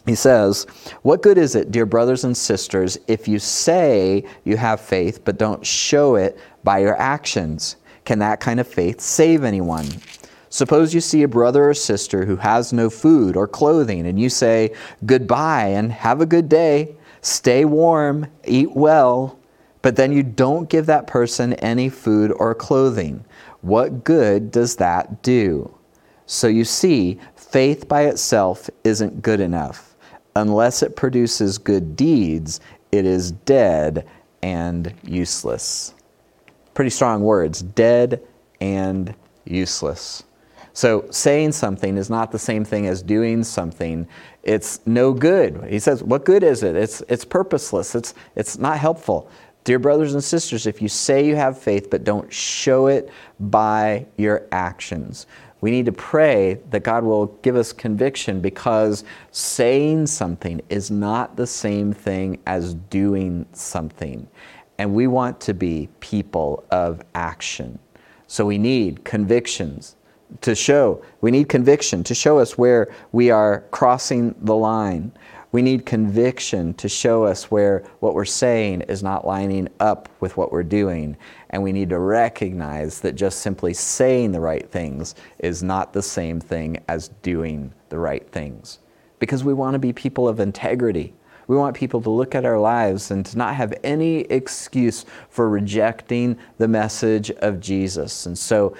he 0.07 0.15
says, 0.15 0.67
What 1.03 1.23
good 1.23 1.37
is 1.37 1.57
it, 1.57 1.73
dear 1.73 1.85
brothers 1.85 2.23
and 2.23 2.37
sisters, 2.37 2.97
if 3.09 3.27
you 3.27 3.41
say 3.41 4.25
you 4.45 4.57
have 4.57 4.81
faith 4.81 5.25
but 5.25 5.37
don't 5.37 5.67
show 5.67 6.15
it 6.15 6.39
by 6.63 6.79
your 6.79 6.99
actions? 7.01 7.77
Can 8.05 8.21
that 8.21 8.39
kind 8.39 8.61
of 8.61 8.69
faith 8.69 9.01
save 9.01 9.43
anyone? 9.43 9.87
Suppose 10.49 10.95
you 10.95 11.01
see 11.01 11.25
a 11.25 11.29
brother 11.29 11.69
or 11.69 11.75
sister 11.75 12.25
who 12.25 12.37
has 12.37 12.73
no 12.73 12.89
food 12.89 13.37
or 13.37 13.49
clothing, 13.49 14.07
and 14.07 14.19
you 14.19 14.31
say, 14.31 14.73
Goodbye 15.05 15.67
and 15.67 15.91
have 15.91 16.21
a 16.21 16.27
good 16.27 16.49
day, 16.49 16.95
stay 17.21 17.65
warm, 17.65 18.29
eat 18.45 18.71
well, 18.77 19.37
but 19.83 19.97
then 19.97 20.13
you 20.13 20.23
don't 20.23 20.71
give 20.71 20.87
that 20.87 21.09
person 21.09 21.55
any 21.55 21.89
food 21.89 22.33
or 22.37 22.55
clothing. 22.55 23.25
What 23.61 24.05
good 24.05 24.53
does 24.53 24.77
that 24.77 25.23
do? 25.23 25.77
So 26.27 26.47
you 26.47 26.65
see, 26.65 27.19
faith 27.35 27.89
by 27.89 28.03
itself 28.03 28.71
isn't 28.85 29.23
good 29.23 29.41
enough 29.41 29.86
unless 30.37 30.83
it 30.83 30.97
produces 30.97 31.59
good 31.59 31.97
deeds, 31.97 32.61
it 32.93 33.05
is 33.05 33.33
dead 33.33 34.07
and 34.43 34.95
useless. 35.03 35.95
Pretty 36.75 36.91
strong 36.91 37.23
words 37.23 37.63
dead 37.63 38.23
and 38.61 39.15
useless. 39.45 40.25
So, 40.75 41.07
saying 41.11 41.53
something 41.53 41.97
is 41.97 42.11
not 42.11 42.31
the 42.31 42.39
same 42.39 42.63
thing 42.63 42.87
as 42.87 43.01
doing 43.01 43.43
something. 43.45 44.07
It's 44.43 44.81
no 44.85 45.15
good. 45.15 45.65
He 45.71 45.79
says, 45.79 46.03
What 46.03 46.27
good 46.27 46.43
is 46.43 46.63
it? 46.63 46.77
It's, 46.77 47.03
it's 47.09 47.25
purposeless, 47.25 47.95
it's, 47.95 48.13
it's 48.35 48.59
not 48.59 48.79
helpful. 48.79 49.31
Dear 49.65 49.79
brothers 49.79 50.13
and 50.13 50.23
sisters, 50.23 50.67
if 50.67 50.81
you 50.83 50.89
say 50.89 51.27
you 51.27 51.35
have 51.35 51.59
faith 51.59 51.89
but 51.91 52.05
don't 52.05 52.33
show 52.33 52.89
it 52.89 53.11
by 53.41 54.07
your 54.17 54.47
actions, 54.53 55.27
we 55.61 55.71
need 55.71 55.87
to 55.87 55.93
pray 55.93 56.61
that 56.71 56.83
God 56.83 57.05
will 57.05 57.27
give 57.43 57.57
us 57.57 57.73
conviction 57.73 58.41
because 58.41 59.05
saying 59.31 60.07
something 60.07 60.61
is 60.69 60.91
not 60.91 61.37
the 61.37 61.47
same 61.47 61.93
thing 61.93 62.39
as 62.47 62.75
doing 62.75 63.47
something. 63.53 64.29
And 64.79 64.95
we 64.95 65.07
want 65.07 65.41
to 65.43 65.55
be 65.55 65.89
people 66.01 66.65
of 66.71 67.03
action. 67.15 67.79
So 68.27 68.45
we 68.45 68.59
need 68.59 69.05
convictions 69.05 69.97
to 70.43 70.55
show. 70.55 71.03
We 71.21 71.31
need 71.31 71.49
conviction 71.49 72.05
to 72.05 72.15
show 72.15 72.39
us 72.39 72.59
where 72.59 72.89
we 73.13 73.31
are 73.31 73.65
crossing 73.71 74.35
the 74.43 74.57
line. 74.57 75.13
We 75.53 75.63
need 75.63 75.87
conviction 75.87 76.75
to 76.75 76.89
show 76.89 77.25
us 77.25 77.51
where 77.51 77.85
what 78.01 78.15
we're 78.15 78.25
saying 78.25 78.83
is 78.83 79.03
not 79.03 79.27
lining 79.27 79.69
up 79.81 80.09
with 80.21 80.37
what 80.37 80.53
we're 80.53 80.63
doing. 80.63 81.17
And 81.51 81.63
we 81.63 81.73
need 81.73 81.91
to 81.91 81.99
recognize 81.99 83.01
that 83.01 83.15
just 83.15 83.41
simply 83.41 83.73
saying 83.73 84.33
the 84.33 84.41
right 84.41 84.69
things 84.71 85.15
is 85.39 85.63
not 85.63 85.93
the 85.93 86.03
same 86.03 86.41
thing 86.41 86.83
as 86.89 87.09
doing 87.23 87.73
the 87.89 87.99
right 87.99 88.29
things. 88.31 88.81
Because 89.19 89.45
we 89.45 89.55
want 89.55 89.75
to 89.75 89.79
be 89.79 89.93
people 89.93 90.29
of 90.29 90.41
integrity. 90.41 91.15
We 91.47 91.57
want 91.57 91.77
people 91.77 92.03
to 92.03 92.11
look 92.11 92.35
at 92.35 92.45
our 92.45 92.59
lives 92.59 93.11
and 93.11 93.25
to 93.27 93.39
not 93.39 93.55
have 93.55 93.73
any 93.85 94.23
excuse 94.23 95.05
for 95.31 95.49
rejecting 95.49 96.37
the 96.59 96.69
message 96.69 97.31
of 97.31 97.61
Jesus. 97.61 98.27
And 98.27 98.37
so 98.37 98.77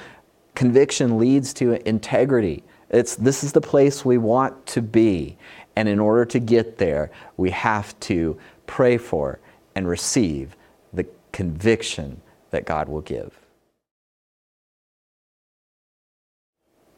conviction 0.55 1.17
leads 1.17 1.55
to 1.55 1.89
integrity. 1.89 2.65
It's, 2.91 3.17
this 3.17 3.45
is 3.45 3.53
the 3.53 3.61
place 3.61 4.05
we 4.05 4.19
want 4.19 4.67
to 4.67 4.83
be. 4.83 5.37
And 5.77 5.89
in 5.89 6.01
order 6.01 6.25
to 6.25 6.39
get 6.39 6.79
there, 6.79 7.11
we 7.37 7.51
have 7.51 7.99
to 8.01 8.39
pray 8.67 8.97
for 8.97 9.39
and 9.75 9.87
receive 9.87 10.57
the 10.93 11.07
conviction 11.33 12.23
that 12.51 12.65
God 12.65 12.89
will 12.89 13.03
give. 13.03 13.39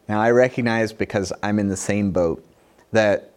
Now, 0.09 0.21
I 0.21 0.31
recognize 0.31 0.93
because 0.93 1.33
I'm 1.43 1.59
in 1.59 1.69
the 1.69 1.77
same 1.77 2.13
boat 2.13 2.45
that 2.93 3.33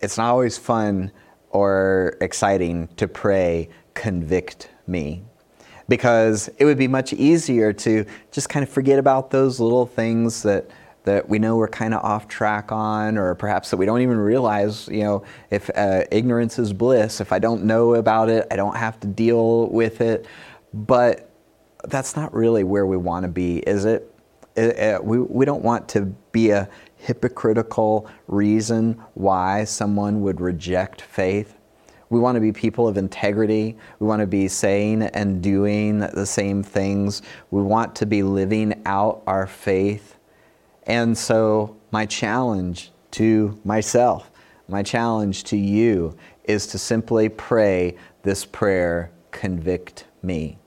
it's 0.00 0.16
not 0.16 0.30
always 0.30 0.56
fun 0.56 1.10
or 1.50 2.16
exciting 2.20 2.88
to 2.96 3.06
pray, 3.08 3.68
convict 3.94 4.70
me. 4.86 5.22
Because 5.88 6.48
it 6.58 6.64
would 6.64 6.78
be 6.78 6.88
much 6.88 7.12
easier 7.12 7.72
to 7.72 8.04
just 8.32 8.48
kind 8.48 8.62
of 8.62 8.68
forget 8.68 8.98
about 8.98 9.30
those 9.30 9.60
little 9.60 9.86
things 9.86 10.42
that 10.42 10.68
that 11.06 11.28
we 11.28 11.38
know 11.38 11.56
we're 11.56 11.68
kind 11.68 11.94
of 11.94 12.04
off 12.04 12.28
track 12.28 12.70
on, 12.72 13.16
or 13.16 13.34
perhaps 13.34 13.70
that 13.70 13.76
we 13.76 13.86
don't 13.86 14.02
even 14.02 14.18
realize, 14.18 14.88
you 14.88 15.04
know, 15.04 15.24
if 15.50 15.70
uh, 15.76 16.02
ignorance 16.10 16.58
is 16.58 16.72
bliss, 16.72 17.20
if 17.20 17.32
I 17.32 17.38
don't 17.38 17.64
know 17.64 17.94
about 17.94 18.28
it, 18.28 18.46
I 18.50 18.56
don't 18.56 18.76
have 18.76 19.00
to 19.00 19.06
deal 19.06 19.68
with 19.68 20.00
it. 20.00 20.26
But 20.74 21.30
that's 21.84 22.16
not 22.16 22.34
really 22.34 22.64
where 22.64 22.86
we 22.86 22.96
want 22.96 23.22
to 23.22 23.28
be, 23.28 23.58
is 23.58 23.84
it? 23.84 24.12
it, 24.56 24.76
it 24.76 25.04
we, 25.04 25.20
we 25.20 25.44
don't 25.44 25.62
want 25.62 25.88
to 25.90 26.14
be 26.32 26.50
a 26.50 26.68
hypocritical 26.96 28.10
reason 28.26 29.00
why 29.14 29.62
someone 29.62 30.22
would 30.22 30.40
reject 30.40 31.02
faith. 31.02 31.54
We 32.10 32.18
want 32.18 32.34
to 32.34 32.40
be 32.40 32.52
people 32.52 32.88
of 32.88 32.96
integrity. 32.96 33.76
We 34.00 34.06
want 34.08 34.20
to 34.20 34.26
be 34.26 34.48
saying 34.48 35.02
and 35.02 35.40
doing 35.40 36.00
the 36.00 36.26
same 36.26 36.64
things. 36.64 37.22
We 37.52 37.62
want 37.62 37.94
to 37.96 38.06
be 38.06 38.24
living 38.24 38.82
out 38.86 39.22
our 39.26 39.46
faith 39.46 40.15
and 40.86 41.16
so, 41.16 41.76
my 41.90 42.06
challenge 42.06 42.92
to 43.12 43.58
myself, 43.64 44.30
my 44.68 44.82
challenge 44.82 45.44
to 45.44 45.56
you 45.56 46.16
is 46.44 46.66
to 46.68 46.78
simply 46.78 47.28
pray 47.28 47.96
this 48.22 48.44
prayer 48.44 49.10
convict 49.30 50.04
me. 50.22 50.58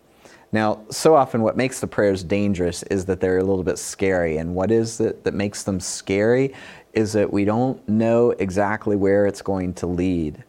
Now, 0.51 0.81
so 0.89 1.15
often 1.15 1.41
what 1.41 1.57
makes 1.57 1.79
the 1.79 1.87
prayers 1.87 2.23
dangerous 2.23 2.83
is 2.83 3.05
that 3.05 3.19
they're 3.19 3.37
a 3.37 3.43
little 3.43 3.63
bit 3.63 3.77
scary. 3.77 4.37
And 4.37 4.55
what 4.55 4.71
is 4.71 4.99
it 4.99 5.23
that 5.23 5.33
makes 5.33 5.63
them 5.63 5.79
scary 5.79 6.53
is 6.93 7.13
that 7.13 7.31
we 7.31 7.45
don't 7.45 7.87
know 7.87 8.31
exactly 8.31 8.95
where 8.95 9.25
it's 9.25 9.41
going 9.41 9.73
to 9.75 9.87
lead. 9.87 10.43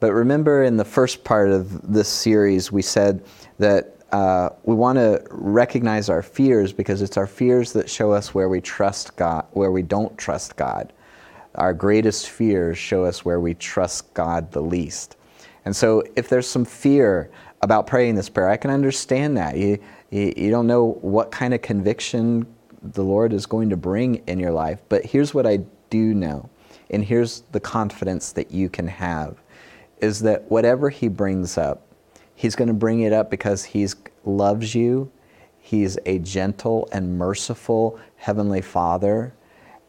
But 0.00 0.12
remember 0.12 0.64
in 0.64 0.76
the 0.76 0.84
first 0.84 1.22
part 1.22 1.50
of 1.50 1.92
this 1.92 2.08
series, 2.08 2.72
we 2.72 2.82
said 2.82 3.24
that 3.58 3.96
uh, 4.14 4.48
we 4.62 4.76
want 4.76 4.96
to 4.96 5.20
recognize 5.28 6.08
our 6.08 6.22
fears 6.22 6.72
because 6.72 7.02
it's 7.02 7.16
our 7.16 7.26
fears 7.26 7.72
that 7.72 7.90
show 7.90 8.12
us 8.12 8.32
where 8.32 8.48
we 8.48 8.60
trust 8.60 9.16
God, 9.16 9.44
where 9.50 9.72
we 9.72 9.82
don't 9.82 10.16
trust 10.16 10.54
God. 10.54 10.92
Our 11.56 11.74
greatest 11.74 12.28
fears 12.28 12.78
show 12.78 13.04
us 13.04 13.24
where 13.24 13.40
we 13.40 13.54
trust 13.54 14.14
God 14.14 14.52
the 14.52 14.60
least. 14.60 15.16
And 15.64 15.74
so, 15.74 16.04
if 16.14 16.28
there's 16.28 16.46
some 16.46 16.64
fear 16.64 17.28
about 17.60 17.88
praying 17.88 18.14
this 18.14 18.28
prayer, 18.28 18.48
I 18.48 18.56
can 18.56 18.70
understand 18.70 19.36
that. 19.36 19.56
You, 19.56 19.80
you, 20.10 20.32
you 20.36 20.50
don't 20.52 20.68
know 20.68 20.92
what 21.00 21.32
kind 21.32 21.52
of 21.52 21.60
conviction 21.62 22.46
the 22.84 23.02
Lord 23.02 23.32
is 23.32 23.46
going 23.46 23.68
to 23.70 23.76
bring 23.76 24.22
in 24.28 24.38
your 24.38 24.52
life. 24.52 24.80
But 24.88 25.04
here's 25.04 25.34
what 25.34 25.44
I 25.44 25.58
do 25.90 26.14
know, 26.14 26.48
and 26.88 27.04
here's 27.04 27.40
the 27.50 27.58
confidence 27.58 28.30
that 28.30 28.52
you 28.52 28.68
can 28.68 28.86
have 28.86 29.42
is 29.98 30.20
that 30.20 30.48
whatever 30.50 30.88
He 30.88 31.08
brings 31.08 31.58
up, 31.58 31.83
He's 32.34 32.56
going 32.56 32.68
to 32.68 32.74
bring 32.74 33.00
it 33.00 33.12
up 33.12 33.30
because 33.30 33.64
He 33.64 33.86
loves 34.24 34.74
you. 34.74 35.10
He's 35.58 35.96
a 36.04 36.18
gentle 36.18 36.88
and 36.92 37.16
merciful 37.16 37.98
Heavenly 38.16 38.60
Father, 38.60 39.34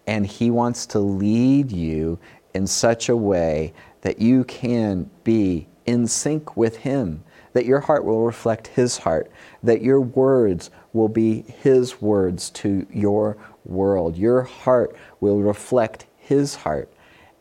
and 0.07 0.25
He 0.25 0.49
wants 0.51 0.85
to 0.87 0.99
lead 0.99 1.71
you 1.71 2.19
in 2.53 2.67
such 2.67 3.09
a 3.09 3.17
way 3.17 3.73
that 4.01 4.19
you 4.19 4.43
can 4.45 5.09
be 5.23 5.67
in 5.85 6.07
sync 6.07 6.55
with 6.55 6.77
Him, 6.77 7.23
that 7.53 7.65
your 7.65 7.81
heart 7.81 8.05
will 8.05 8.25
reflect 8.25 8.67
His 8.67 8.99
heart, 8.99 9.31
that 9.63 9.81
your 9.81 9.99
words 9.99 10.69
will 10.93 11.09
be 11.09 11.41
His 11.41 12.01
words 12.01 12.49
to 12.51 12.85
your 12.91 13.37
world. 13.65 14.15
Your 14.15 14.43
heart 14.43 14.95
will 15.19 15.41
reflect 15.41 16.05
His 16.17 16.55
heart. 16.55 16.91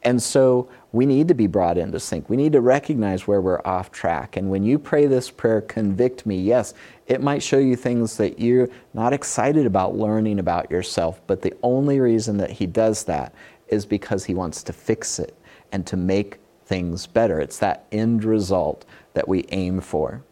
And 0.04 0.22
so 0.22 0.68
we 0.92 1.06
need 1.06 1.28
to 1.28 1.34
be 1.34 1.46
brought 1.46 1.78
into 1.78 1.98
sync. 1.98 2.28
We 2.28 2.36
need 2.36 2.52
to 2.52 2.60
recognize 2.60 3.26
where 3.26 3.40
we're 3.40 3.62
off 3.64 3.90
track. 3.90 4.36
And 4.36 4.50
when 4.50 4.62
you 4.62 4.78
pray 4.78 5.06
this 5.06 5.30
prayer, 5.30 5.62
convict 5.62 6.26
me, 6.26 6.38
yes, 6.38 6.74
it 7.06 7.22
might 7.22 7.42
show 7.42 7.58
you 7.58 7.74
things 7.74 8.16
that 8.18 8.38
you're 8.38 8.68
not 8.92 9.12
excited 9.12 9.66
about 9.66 9.96
learning 9.96 10.38
about 10.38 10.70
yourself, 10.70 11.20
but 11.26 11.40
the 11.40 11.54
only 11.62 12.00
reason 12.00 12.36
that 12.36 12.50
He 12.50 12.66
does 12.66 13.04
that 13.04 13.34
is 13.68 13.86
because 13.86 14.24
He 14.24 14.34
wants 14.34 14.62
to 14.64 14.72
fix 14.72 15.18
it 15.18 15.36
and 15.72 15.86
to 15.86 15.96
make 15.96 16.38
things 16.66 17.06
better. 17.06 17.40
It's 17.40 17.58
that 17.58 17.86
end 17.90 18.24
result 18.24 18.84
that 19.14 19.26
we 19.26 19.46
aim 19.50 19.80
for. 19.80 20.22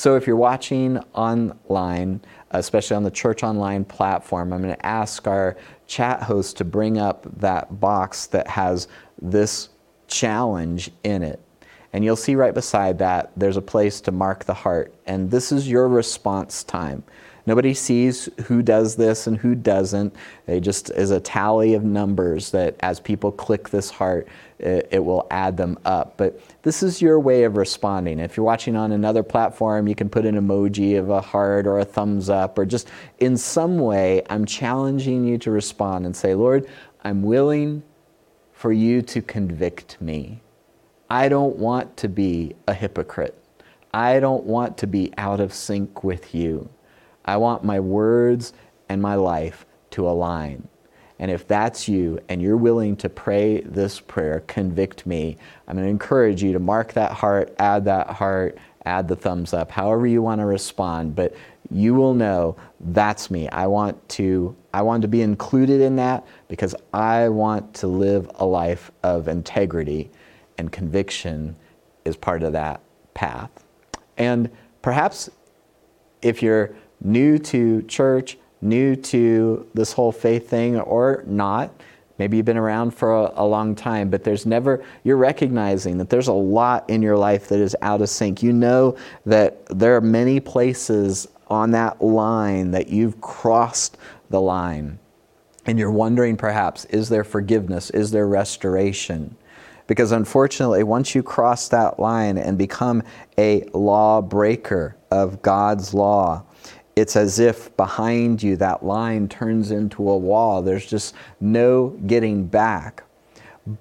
So 0.00 0.16
if 0.16 0.26
you're 0.26 0.34
watching 0.34 0.98
online, 1.12 2.22
especially 2.52 2.96
on 2.96 3.02
the 3.02 3.10
Church 3.10 3.42
Online 3.42 3.84
platform, 3.84 4.52
I'm 4.52 4.62
going 4.62 4.74
to 4.74 4.86
ask 4.86 5.26
our 5.26 5.58
chat 5.86 6.22
host 6.22 6.56
to 6.56 6.64
bring 6.64 6.96
up 6.96 7.26
that 7.40 7.80
box 7.80 8.26
that 8.28 8.48
has 8.48 8.88
this 9.20 9.68
challenge 10.08 10.90
in 11.04 11.22
it. 11.22 11.40
And 11.92 12.04
you'll 12.04 12.16
see 12.16 12.36
right 12.36 12.54
beside 12.54 12.98
that, 12.98 13.32
there's 13.36 13.56
a 13.56 13.62
place 13.62 14.00
to 14.02 14.12
mark 14.12 14.44
the 14.44 14.54
heart. 14.54 14.94
And 15.06 15.30
this 15.30 15.50
is 15.50 15.68
your 15.68 15.88
response 15.88 16.62
time. 16.62 17.02
Nobody 17.46 17.74
sees 17.74 18.28
who 18.44 18.62
does 18.62 18.96
this 18.96 19.26
and 19.26 19.36
who 19.36 19.54
doesn't. 19.54 20.14
It 20.46 20.60
just 20.60 20.90
is 20.90 21.10
a 21.10 21.18
tally 21.18 21.74
of 21.74 21.82
numbers 21.82 22.50
that 22.52 22.76
as 22.80 23.00
people 23.00 23.32
click 23.32 23.70
this 23.70 23.90
heart, 23.90 24.28
it, 24.58 24.88
it, 24.92 25.04
will 25.04 25.26
add 25.30 25.56
them 25.56 25.78
up. 25.84 26.16
But 26.16 26.40
this 26.62 26.82
is 26.82 27.00
your 27.00 27.18
way 27.18 27.44
of 27.44 27.56
responding. 27.56 28.18
If 28.18 28.36
you're 28.36 28.44
watching 28.44 28.76
on 28.76 28.92
another 28.92 29.22
platform, 29.22 29.88
you 29.88 29.94
can 29.94 30.08
put 30.08 30.26
an 30.26 30.36
emoji 30.36 30.98
of 30.98 31.08
a 31.08 31.20
heart 31.20 31.66
or 31.66 31.78
a 31.78 31.84
thumbs 31.84 32.28
up, 32.28 32.58
or 32.58 32.66
just 32.66 32.88
in 33.18 33.36
some 33.36 33.78
way, 33.78 34.22
I'm 34.28 34.44
challenging 34.44 35.24
you 35.24 35.38
to 35.38 35.50
respond 35.50 36.06
and 36.06 36.14
say, 36.14 36.34
Lord, 36.34 36.68
I'm 37.02 37.22
willing 37.22 37.82
for 38.60 38.74
you 38.74 39.00
to 39.00 39.22
convict 39.22 39.98
me. 40.02 40.38
I 41.08 41.30
don't 41.30 41.56
want 41.56 41.96
to 41.96 42.10
be 42.10 42.54
a 42.68 42.74
hypocrite. 42.74 43.42
I 43.94 44.20
don't 44.20 44.44
want 44.44 44.76
to 44.76 44.86
be 44.86 45.14
out 45.16 45.40
of 45.40 45.54
sync 45.54 46.04
with 46.04 46.34
you. 46.34 46.68
I 47.24 47.38
want 47.38 47.64
my 47.64 47.80
words 47.80 48.52
and 48.90 49.00
my 49.00 49.14
life 49.14 49.64
to 49.92 50.06
align. 50.06 50.68
And 51.18 51.30
if 51.30 51.48
that's 51.48 51.88
you 51.88 52.20
and 52.28 52.42
you're 52.42 52.58
willing 52.58 52.96
to 52.96 53.08
pray 53.08 53.62
this 53.62 53.98
prayer, 53.98 54.40
convict 54.46 55.06
me, 55.06 55.38
I'm 55.66 55.76
going 55.76 55.86
to 55.86 55.90
encourage 55.90 56.42
you 56.42 56.52
to 56.52 56.58
mark 56.58 56.92
that 56.92 57.12
heart, 57.12 57.54
add 57.58 57.86
that 57.86 58.10
heart, 58.10 58.58
add 58.84 59.08
the 59.08 59.16
thumbs 59.16 59.54
up, 59.54 59.70
however 59.70 60.06
you 60.06 60.20
want 60.20 60.42
to 60.42 60.44
respond. 60.44 61.16
But 61.16 61.34
you 61.70 61.94
will 61.94 62.14
know 62.14 62.56
that's 62.80 63.30
me. 63.30 63.48
I 63.48 63.66
want 63.66 64.08
to 64.10 64.56
I 64.72 64.82
want 64.82 65.02
to 65.02 65.08
be 65.08 65.22
included 65.22 65.80
in 65.80 65.96
that 65.96 66.26
because 66.48 66.74
I 66.92 67.28
want 67.28 67.74
to 67.74 67.86
live 67.86 68.30
a 68.36 68.44
life 68.44 68.90
of 69.02 69.28
integrity 69.28 70.10
and 70.58 70.70
conviction 70.70 71.56
is 72.04 72.16
part 72.16 72.42
of 72.42 72.52
that 72.52 72.80
path. 73.14 73.50
And 74.16 74.50
perhaps 74.82 75.30
if 76.22 76.42
you're 76.42 76.74
new 77.00 77.38
to 77.38 77.82
church, 77.82 78.38
new 78.60 78.94
to 78.94 79.66
this 79.74 79.92
whole 79.92 80.12
faith 80.12 80.48
thing 80.48 80.78
or 80.78 81.24
not, 81.26 81.72
maybe 82.18 82.36
you've 82.36 82.46
been 82.46 82.58
around 82.58 82.90
for 82.92 83.16
a, 83.16 83.32
a, 83.36 83.46
long 83.46 83.74
time, 83.74 84.10
but 84.10 84.22
there's 84.22 84.44
never, 84.44 84.84
you're 85.04 85.16
recognizing 85.16 85.96
that 85.98 86.10
there's 86.10 86.28
a 86.28 86.32
lot 86.32 86.88
in 86.90 87.00
your 87.00 87.16
life 87.16 87.48
that 87.48 87.58
is 87.58 87.74
out 87.80 88.02
of 88.02 88.10
sync. 88.10 88.42
You 88.42 88.52
know 88.52 88.96
that 89.24 89.64
there 89.66 89.96
are 89.96 90.02
many 90.02 90.38
places 90.38 91.26
on 91.50 91.72
that 91.72 92.00
line 92.00 92.70
that 92.70 92.88
you've 92.88 93.20
crossed 93.20 93.98
the 94.30 94.40
line. 94.40 94.98
And 95.66 95.78
you're 95.78 95.90
wondering 95.90 96.36
perhaps, 96.36 96.84
is 96.86 97.08
there 97.08 97.24
forgiveness? 97.24 97.90
Is 97.90 98.10
there 98.10 98.26
restoration? 98.26 99.36
Because 99.86 100.12
unfortunately, 100.12 100.84
once 100.84 101.14
you 101.14 101.22
cross 101.22 101.68
that 101.68 101.98
line 101.98 102.38
and 102.38 102.56
become 102.56 103.02
a 103.36 103.68
lawbreaker 103.74 104.96
of 105.10 105.42
God's 105.42 105.92
law, 105.92 106.44
it's 106.96 107.16
as 107.16 107.38
if 107.38 107.76
behind 107.76 108.42
you 108.42 108.56
that 108.56 108.84
line 108.84 109.28
turns 109.28 109.70
into 109.70 110.08
a 110.08 110.16
wall. 110.16 110.62
There's 110.62 110.86
just 110.86 111.14
no 111.40 111.88
getting 112.06 112.46
back. 112.46 113.02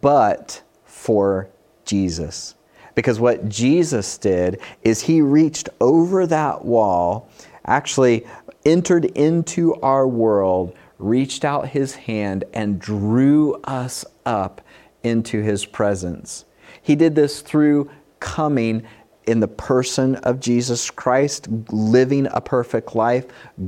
But 0.01 0.61
for 0.85 1.49
Jesus. 1.85 2.55
Because 2.95 3.19
what 3.19 3.47
Jesus 3.47 4.17
did 4.17 4.59
is 4.81 5.01
he 5.01 5.21
reached 5.21 5.69
over 5.79 6.27
that 6.27 6.65
wall, 6.65 7.29
actually 7.69 8.25
entered 8.65 9.05
into 9.05 9.75
our 9.75 10.07
world, 10.07 10.75
reached 10.97 11.45
out 11.45 11.69
his 11.69 11.95
hand, 11.95 12.43
and 12.53 12.79
drew 12.79 13.55
us 13.63 14.03
up 14.25 14.61
into 15.03 15.41
his 15.41 15.65
presence. 15.65 16.45
He 16.81 16.95
did 16.95 17.15
this 17.15 17.41
through 17.41 17.89
coming 18.19 18.85
in 19.27 19.39
the 19.39 19.47
person 19.47 20.15
of 20.15 20.39
Jesus 20.39 20.89
Christ, 20.89 21.47
living 21.69 22.27
a 22.31 22.41
perfect 22.41 22.95
life, 22.95 23.27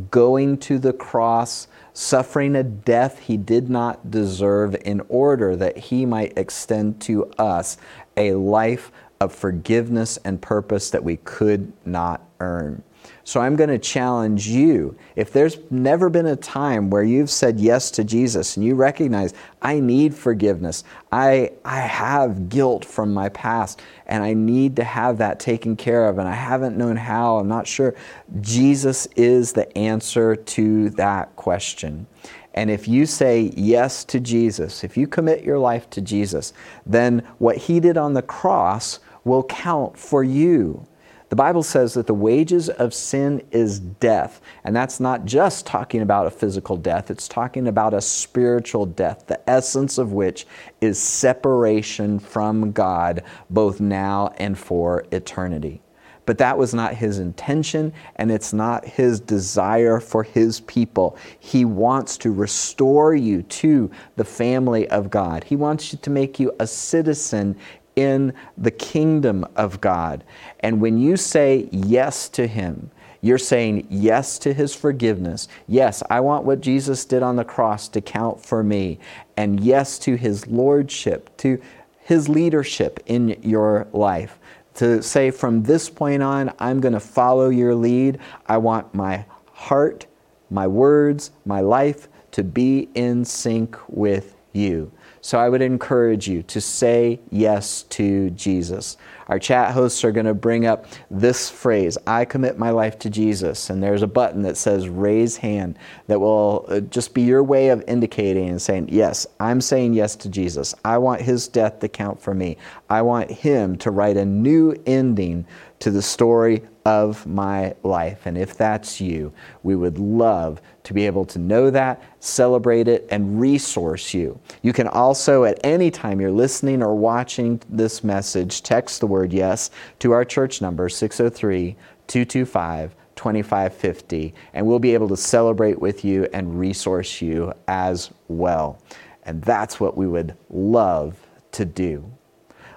going 0.10 0.58
to 0.58 0.80
the 0.80 0.94
cross, 0.94 1.68
suffering 1.94 2.56
a 2.56 2.64
death 2.64 3.20
he 3.20 3.38
did 3.38 3.70
not 3.70 4.10
deserve 4.10 4.76
in 4.84 5.02
order 5.08 5.56
that 5.56 5.78
he 5.78 6.06
might 6.06 6.36
extend 6.38 7.00
to 7.02 7.26
us 7.38 7.78
a 8.18 8.34
life 8.34 8.92
of 9.20 9.32
forgiveness 9.32 10.18
and 10.26 10.42
purpose 10.42 10.90
that 10.90 11.04
we 11.04 11.18
could 11.18 11.72
not 11.86 12.28
earn. 12.40 12.82
So 13.24 13.40
I'm 13.40 13.56
going 13.56 13.70
to 13.70 13.78
challenge 13.78 14.48
you. 14.48 14.98
If 15.16 15.32
there's 15.32 15.58
never 15.70 16.10
been 16.10 16.26
a 16.26 16.36
time 16.36 16.90
where 16.90 17.04
you've 17.04 17.30
said 17.30 17.60
yes 17.60 17.92
to 17.92 18.04
Jesus 18.04 18.58
and 18.58 18.66
you 18.66 18.76
recognize, 18.76 19.34
I 19.62 19.80
need 19.80 20.16
forgiveness, 20.16 20.84
I, 21.12 21.52
I 21.64 21.82
have 21.82 22.50
guilt 22.50 22.84
from 22.84 23.14
my 23.14 23.30
past, 23.30 23.82
and 24.08 24.24
I 24.24 24.34
need 24.34 24.76
to 24.78 24.84
have 24.84 25.20
that 25.20 25.40
taken 25.40 25.76
care 25.76 26.08
of, 26.08 26.18
and 26.18 26.28
I 26.28 26.34
haven't 26.34 26.78
known 26.78 26.96
how, 26.96 27.38
I'm 27.38 27.48
not 27.48 27.68
sure. 27.68 27.96
Jesus 28.42 29.08
is 29.16 29.54
the 29.54 29.78
answer 29.78 30.36
to 30.36 30.90
that 30.92 31.36
question. 31.36 32.08
And 32.54 32.70
if 32.70 32.88
you 32.88 33.06
say 33.06 33.54
yes 33.56 34.04
to 34.06 34.20
Jesus, 34.20 34.84
if 34.84 34.98
you 34.98 35.08
commit 35.08 35.44
your 35.44 35.60
life 35.60 35.90
to 35.92 36.02
Jesus, 36.02 36.54
then 36.86 37.26
what 37.38 37.56
he 37.56 37.80
did 37.80 37.98
on 37.98 38.14
the 38.14 38.22
cross 38.22 39.00
will 39.24 39.44
count 39.44 39.98
for 39.98 40.24
you. 40.24 40.86
The 41.32 41.38
Bible 41.38 41.64
says 41.64 41.94
that 41.94 42.08
the 42.08 42.14
wages 42.14 42.68
of 42.68 42.94
sin 42.94 43.42
is 43.52 43.80
death. 43.80 44.42
And 44.66 44.76
that's 44.76 45.00
not 45.00 45.24
just 45.24 45.66
talking 45.66 46.02
about 46.02 46.28
a 46.28 46.30
physical 46.30 46.76
death, 46.76 47.10
it's 47.10 47.30
talking 47.30 47.70
about 47.70 47.94
a 47.94 48.02
spiritual 48.02 48.86
death, 48.86 49.28
the 49.28 49.50
essence 49.50 49.98
of 49.98 50.12
which 50.12 50.46
is 50.82 51.00
separation 51.00 52.20
from 52.20 52.74
God, 52.74 53.24
both 53.50 53.80
now 53.80 54.34
and 54.40 54.60
for 54.60 55.06
eternity. 55.14 55.82
But 56.26 56.38
that 56.40 56.58
was 56.58 56.74
not 56.74 56.96
his 56.96 57.20
intention, 57.20 57.94
and 58.18 58.30
it's 58.30 58.52
not 58.52 58.86
his 58.86 59.22
desire 59.22 60.00
for 60.00 60.24
his 60.24 60.60
people. 60.62 61.18
He 61.40 61.64
wants 61.66 62.18
to 62.20 62.32
restore 62.32 63.16
you 63.16 63.42
to 63.44 63.90
the 64.18 64.26
family 64.26 64.88
of 64.90 65.10
God. 65.10 65.46
He 65.46 65.56
wants 65.56 65.92
you 65.92 66.00
to 66.00 66.10
make 66.10 66.40
you 66.40 66.54
a 66.60 66.68
citizen 66.68 67.56
in 67.96 68.34
the 68.58 68.72
kingdom 68.72 69.46
of 69.56 69.82
God. 69.82 70.24
And 70.62 70.82
when 70.82 70.98
you 70.98 71.18
say 71.18 71.70
yes 71.72 72.30
to 72.30 72.48
Him, 72.48 72.92
you're 73.22 73.38
saying 73.38 73.88
yes 73.90 74.40
to 74.40 74.54
His 74.54 74.74
forgiveness. 74.74 75.48
Yes, 75.68 76.02
I 76.10 76.20
want 76.22 76.46
what 76.46 76.62
Jesus 76.62 77.06
did 77.06 77.22
on 77.22 77.36
the 77.36 77.44
cross 77.44 77.88
to 77.90 78.02
count 78.02 78.44
for 78.44 78.64
me. 78.64 79.00
And 79.38 79.60
yes 79.60 80.00
to 80.00 80.16
His 80.16 80.48
lordship, 80.48 81.36
to 81.38 81.62
His 82.00 82.28
leadership 82.28 83.00
in 83.06 83.40
your 83.44 83.88
life. 83.94 84.40
To 84.76 85.04
say 85.04 85.32
from 85.32 85.64
this 85.64 85.90
point 85.90 86.24
on, 86.24 86.52
I'm 86.58 86.80
going 86.80 86.94
to 86.94 87.00
follow 87.00 87.50
your 87.50 87.76
lead. 87.76 88.20
I 88.48 88.58
want 88.58 88.94
my 88.96 89.26
heart, 89.52 90.08
my 90.50 90.66
words, 90.66 91.32
my 91.46 91.60
life 91.60 92.08
to 92.32 92.44
be 92.44 92.90
in 92.96 93.26
sync 93.26 93.78
with 93.88 94.36
you. 94.54 94.92
So 95.22 95.38
I 95.40 95.50
would 95.50 95.62
encourage 95.62 96.28
you 96.28 96.42
to 96.44 96.60
say 96.60 97.20
yes 97.30 97.84
to 97.84 98.32
Jesus. 98.32 98.98
Our 99.28 99.38
chat 99.38 99.72
hosts 99.72 100.04
are 100.04 100.12
going 100.12 100.26
to 100.26 100.34
bring 100.34 100.66
up 100.66 100.88
this 101.12 101.50
phrase, 101.50 101.98
I 102.08 102.26
commit 102.26 102.58
my 102.58 102.72
life 102.72 102.98
to 103.00 103.10
Jesus. 103.10 103.70
And 103.70 103.82
there's 103.82 104.02
a 104.02 104.08
button 104.08 104.42
that 104.42 104.58
says 104.58 104.90
raise 104.90 105.38
hand 105.38 105.78
that 106.08 106.20
will 106.20 106.66
uh, 106.68 106.80
just 106.82 107.14
be 107.14 107.22
your 107.22 107.44
way 107.44 107.70
of 107.70 107.84
indicating 107.88 108.50
and 108.50 108.62
saying, 108.62 108.90
Yes, 108.92 109.28
I'm 109.40 109.62
saying 109.62 109.94
yes 109.94 110.16
to 110.18 110.30
Jesus. 110.30 110.74
I 110.84 110.98
want 110.98 111.22
his 111.22 111.48
death 111.48 111.80
to 111.80 111.88
count 111.88 112.22
for 112.22 112.34
me. 112.34 112.58
I 112.90 113.04
want 113.04 113.32
him 113.32 113.78
to 113.78 113.92
write 113.92 114.18
a 114.18 114.26
new 114.26 114.76
ending 114.86 115.46
to 115.82 115.92
the 115.92 116.02
story 116.02 116.62
of 116.86 117.26
my 117.28 117.76
life. 117.84 118.26
And 118.26 118.38
if 118.38 118.56
that's 118.58 119.02
you, 119.02 119.34
we 119.64 119.76
would 119.76 119.98
love 119.98 120.62
to 120.84 120.94
be 120.94 121.06
able 121.06 121.26
to 121.26 121.40
know 121.40 121.70
that, 121.70 122.02
celebrate 122.20 122.88
it, 122.88 123.08
and 123.12 123.40
resource 123.40 124.14
you. 124.14 124.40
You 124.62 124.74
can 124.74 124.88
also, 124.88 125.44
at 125.44 125.60
any 125.64 125.92
time 125.92 126.20
you're 126.20 126.32
listening 126.32 126.82
or 126.82 126.96
watching 126.96 127.62
this 127.70 128.04
message, 128.04 128.64
text 128.64 129.00
the 129.00 129.08
word 129.08 129.34
yes 129.34 129.70
to 130.00 130.12
our 130.12 130.26
church 130.26 130.62
number, 130.62 130.90
603 130.90 131.76
225 132.08 132.96
2550, 133.16 134.34
and 134.54 134.66
we'll 134.66 134.80
be 134.80 134.96
able 134.96 135.08
to 135.08 135.18
celebrate 135.18 135.80
with 135.80 136.04
you 136.04 136.28
and 136.34 136.60
resource 136.60 137.22
you 137.22 137.54
as 137.68 138.10
well. 138.30 138.82
And 139.24 139.44
that's 139.44 139.80
what 139.80 139.96
we 139.96 140.08
would 140.08 140.36
love 140.50 141.16
to 141.52 141.66
do. 141.66 142.12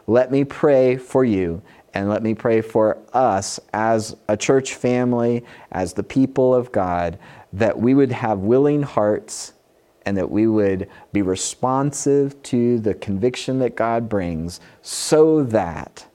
Let 0.07 0.31
me 0.31 0.45
pray 0.45 0.97
for 0.97 1.25
you 1.25 1.62
and 1.94 2.09
let 2.09 2.22
me 2.22 2.35
pray 2.35 2.61
for 2.61 2.98
us 3.12 3.61
as 3.72 4.16
a 4.28 4.37
church 4.37 4.74
family, 4.74 5.44
as 5.70 5.92
the 5.92 6.02
people 6.02 6.52
of 6.52 6.72
God, 6.72 7.18
that 7.52 7.78
we 7.78 7.94
would 7.94 8.11
have 8.11 8.40
willing 8.40 8.83
hearts 8.83 9.52
and 10.04 10.16
that 10.16 10.30
we 10.30 10.46
would 10.46 10.88
be 11.12 11.22
responsive 11.22 12.42
to 12.42 12.78
the 12.80 12.94
conviction 12.94 13.61
that 13.61 13.76
God 13.76 14.09
brings 14.09 14.61
so 14.83 15.44
that 15.44 16.07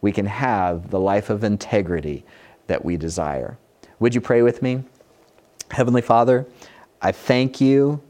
we 0.00 0.12
can 0.12 0.26
have 0.26 0.90
the 0.90 1.00
life 1.00 1.30
of 1.30 1.44
integrity 1.44 2.24
that 2.66 2.84
we 2.84 2.96
desire. 2.96 3.56
Would 4.00 4.14
you 4.14 4.20
pray 4.20 4.42
with 4.42 4.62
me? 4.62 4.82
Heavenly 5.70 6.02
Father, 6.02 6.46
I 7.00 7.12
thank 7.12 7.60
you 7.60 8.02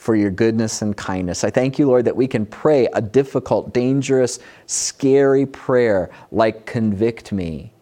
for 0.00 0.16
your 0.16 0.30
goodness 0.30 0.80
and 0.80 0.96
kindness. 0.96 1.44
I 1.44 1.50
thank 1.50 1.78
you, 1.78 1.86
Lord, 1.86 2.06
that 2.06 2.16
we 2.16 2.26
can 2.26 2.46
pray 2.46 2.88
a 2.94 3.02
difficult, 3.02 3.74
dangerous, 3.74 4.38
scary 4.64 5.44
prayer 5.44 6.08
like 6.32 6.64
convict 6.64 7.32
me 7.32 7.74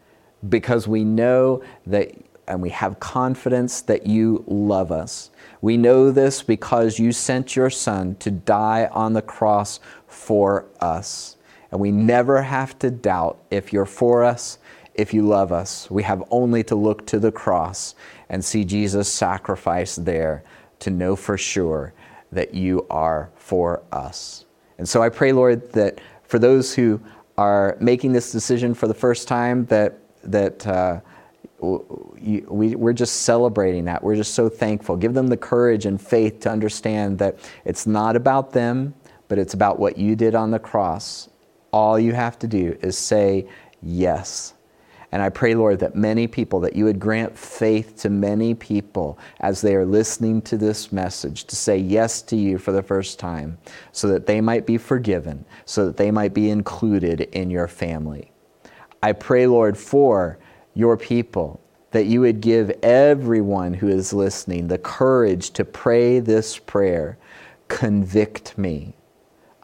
because 0.49 0.89
we 0.89 1.05
know 1.05 1.63
that 1.87 2.11
and 2.49 2.61
we 2.61 2.71
have 2.71 2.99
confidence 2.99 3.83
that 3.83 4.05
you 4.05 4.43
love 4.49 4.91
us. 4.91 5.31
We 5.61 5.77
know 5.77 6.11
this 6.11 6.43
because 6.43 6.99
you 6.99 7.13
sent 7.13 7.55
your 7.55 7.71
Son 7.71 8.17
to 8.17 8.33
die 8.33 8.89
on 8.91 9.13
the 9.13 9.23
cross 9.23 9.79
for 10.09 10.65
us. 10.81 11.37
And 11.71 11.81
we 11.81 11.93
never 11.93 12.43
have 12.43 12.77
to 12.81 12.91
doubt 12.91 13.39
if 13.53 13.73
you're 13.73 13.87
for 13.87 14.25
us, 14.25 14.59
if 14.93 15.15
you 15.15 15.23
love 15.23 15.53
us. 15.53 15.89
We 15.89 16.03
have 16.03 16.25
only 16.33 16.65
to 16.65 16.75
look 16.75 17.07
to 17.07 17.21
the 17.21 17.31
cross 17.31 17.95
and 18.29 18.45
see 18.45 18.65
Jesus' 18.65 19.09
sacrifice 19.09 19.95
there 19.95 20.43
to 20.81 20.91
know 20.91 21.15
for 21.15 21.39
sure 21.39 21.93
that 22.33 22.55
you 22.55 22.87
are 22.91 23.31
for 23.37 23.83
us. 23.93 24.45
And 24.79 24.88
so 24.88 25.03
I 25.03 25.09
pray, 25.09 25.33
Lord, 25.33 25.73
that 25.73 26.01
for 26.25 26.38
those 26.38 26.75
who 26.75 27.01
are 27.37 27.77
making 27.81 28.12
this 28.12 28.33
decision 28.33 28.75
for 28.75 28.87
the 28.87 28.95
first 28.95 29.29
time, 29.29 29.64
that, 29.67 29.99
that 30.25 30.67
uh, 30.67 31.01
we, 31.61 32.75
we're 32.77 32.93
just 32.93 33.23
celebrating 33.23 33.85
that. 33.87 34.03
We're 34.03 34.17
just 34.17 34.35
so 34.35 34.49
thankful. 34.49 34.97
Give 34.97 35.14
them 35.14 35.29
the 35.29 35.37
courage 35.37 35.87
and 35.87 36.01
faith 36.01 36.41
to 36.41 36.51
understand 36.51 37.19
that 37.19 37.38
it's 37.64 37.87
not 37.87 38.17
about 38.17 38.53
them, 38.53 38.95
but 39.29 39.38
it's 39.38 39.55
about 39.55 39.79
what 39.79 39.99
you 39.99 40.14
did 40.14 40.35
on 40.35 40.51
the 40.51 40.59
cross. 40.59 41.29
All 41.73 41.99
you 41.99 42.12
have 42.12 42.38
to 42.41 42.47
do 42.47 42.79
is 42.83 42.97
say 42.97 43.47
yes 43.83 44.55
and 45.11 45.23
I 45.23 45.31
pray, 45.31 45.55
Lord, 45.55 45.79
that 45.79 45.94
many 45.94 46.27
people, 46.27 46.61
that 46.61 46.77
you 46.77 46.85
would 46.85 47.01
grant 47.01 47.37
faith 47.37 47.97
to 48.03 48.11
many 48.11 48.55
people 48.55 49.18
as 49.40 49.61
they 49.61 49.75
are 49.75 49.87
listening 49.87 50.42
to 50.42 50.59
this 50.59 50.92
message 50.92 51.44
to 51.44 51.57
say 51.57 51.79
yes 51.79 52.21
to 52.23 52.37
you 52.37 52.59
for 52.59 52.73
the 52.73 52.83
first 52.83 53.18
time, 53.18 53.57
so 53.92 54.09
that 54.09 54.27
they 54.27 54.41
might 54.41 54.66
be 54.66 54.76
forgiven, 54.76 55.47
so 55.64 55.87
that 55.87 55.97
they 55.97 56.11
might 56.11 56.35
be 56.35 56.51
included 56.51 57.22
in 57.33 57.51
your 57.51 57.68
family. 57.68 58.30
I 59.03 59.12
pray, 59.12 59.47
Lord, 59.47 59.78
for 59.78 60.39
your 60.74 60.97
people, 60.99 61.61
that 61.93 62.05
you 62.05 62.20
would 62.20 62.43
give 62.43 62.70
everyone 62.83 63.72
who 63.72 63.89
is 63.89 64.12
listening 64.12 64.68
the 64.68 64.78
courage 64.78 65.53
to 65.53 65.64
pray 65.64 66.20
this 66.20 66.59
prayer 66.59 67.16
convict 67.68 68.57
me 68.59 68.95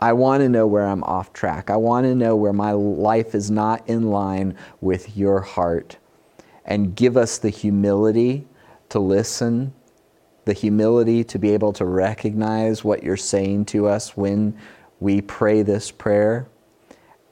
I 0.05 0.13
want 0.13 0.43
to 0.43 0.51
know 0.51 0.67
where 0.67 0.85
I'm 0.85 1.03
off 1.05 1.33
track. 1.33 1.71
I 1.71 1.77
want 1.77 2.05
to 2.05 2.15
know 2.15 2.37
where 2.37 2.53
my 2.53 2.73
life 2.73 3.35
is 3.35 3.51
not 3.51 3.89
in 3.89 4.11
line 4.11 4.55
with 4.83 5.17
your 5.17 5.41
heart. 5.41 5.97
And 6.67 6.95
give 6.95 7.17
us 7.17 7.39
the 7.39 7.49
humility 7.49 8.47
to 8.91 8.99
listen, 8.99 9.73
the 10.45 10.53
humility 10.53 11.25
to 11.25 11.39
be 11.39 11.55
able 11.55 11.73
to 11.73 11.87
recognize 11.87 12.85
what 12.85 13.03
you're 13.03 13.17
saying 13.17 13.65
to 13.65 13.87
us 13.87 14.15
when 14.15 14.55
we 15.01 15.23
pray 15.23 15.63
this 15.63 15.91
prayer. 15.91 16.49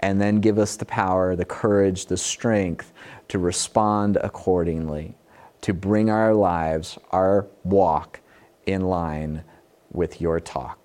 And 0.00 0.18
then 0.18 0.40
give 0.40 0.58
us 0.58 0.76
the 0.76 0.86
power, 0.86 1.36
the 1.36 1.44
courage, 1.44 2.06
the 2.06 2.16
strength 2.16 2.94
to 3.28 3.38
respond 3.38 4.16
accordingly, 4.16 5.14
to 5.60 5.74
bring 5.74 6.08
our 6.08 6.32
lives, 6.32 6.98
our 7.10 7.48
walk, 7.64 8.20
in 8.64 8.80
line 8.80 9.44
with 9.92 10.22
your 10.22 10.40
talk 10.40 10.81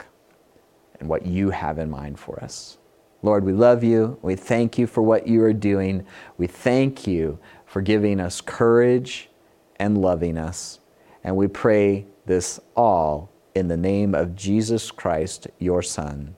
and 1.00 1.10
what 1.10 1.26
you 1.26 1.50
have 1.50 1.78
in 1.78 1.90
mind 1.90 2.20
for 2.20 2.42
us. 2.44 2.78
Lord, 3.24 3.44
we 3.44 3.54
love 3.54 3.84
you. 3.84 4.18
We 4.22 4.36
thank 4.36 4.78
you 4.78 4.88
for 4.88 5.02
what 5.02 5.28
you 5.28 5.44
are 5.44 5.54
doing. 5.54 6.06
We 6.38 6.48
thank 6.48 7.08
you 7.08 7.40
for 7.66 7.82
giving 7.82 8.20
us 8.20 8.42
courage 8.42 9.30
and 9.78 9.98
loving 9.98 10.38
us. 10.38 10.80
And 11.24 11.36
we 11.36 11.48
pray 11.48 12.06
this 12.26 12.60
all 12.76 13.30
in 13.56 13.68
the 13.68 13.78
name 13.78 14.14
of 14.14 14.36
Jesus 14.36 14.92
Christ, 14.92 15.48
your 15.60 15.82
Son. 15.82 16.36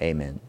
Amen. 0.00 0.40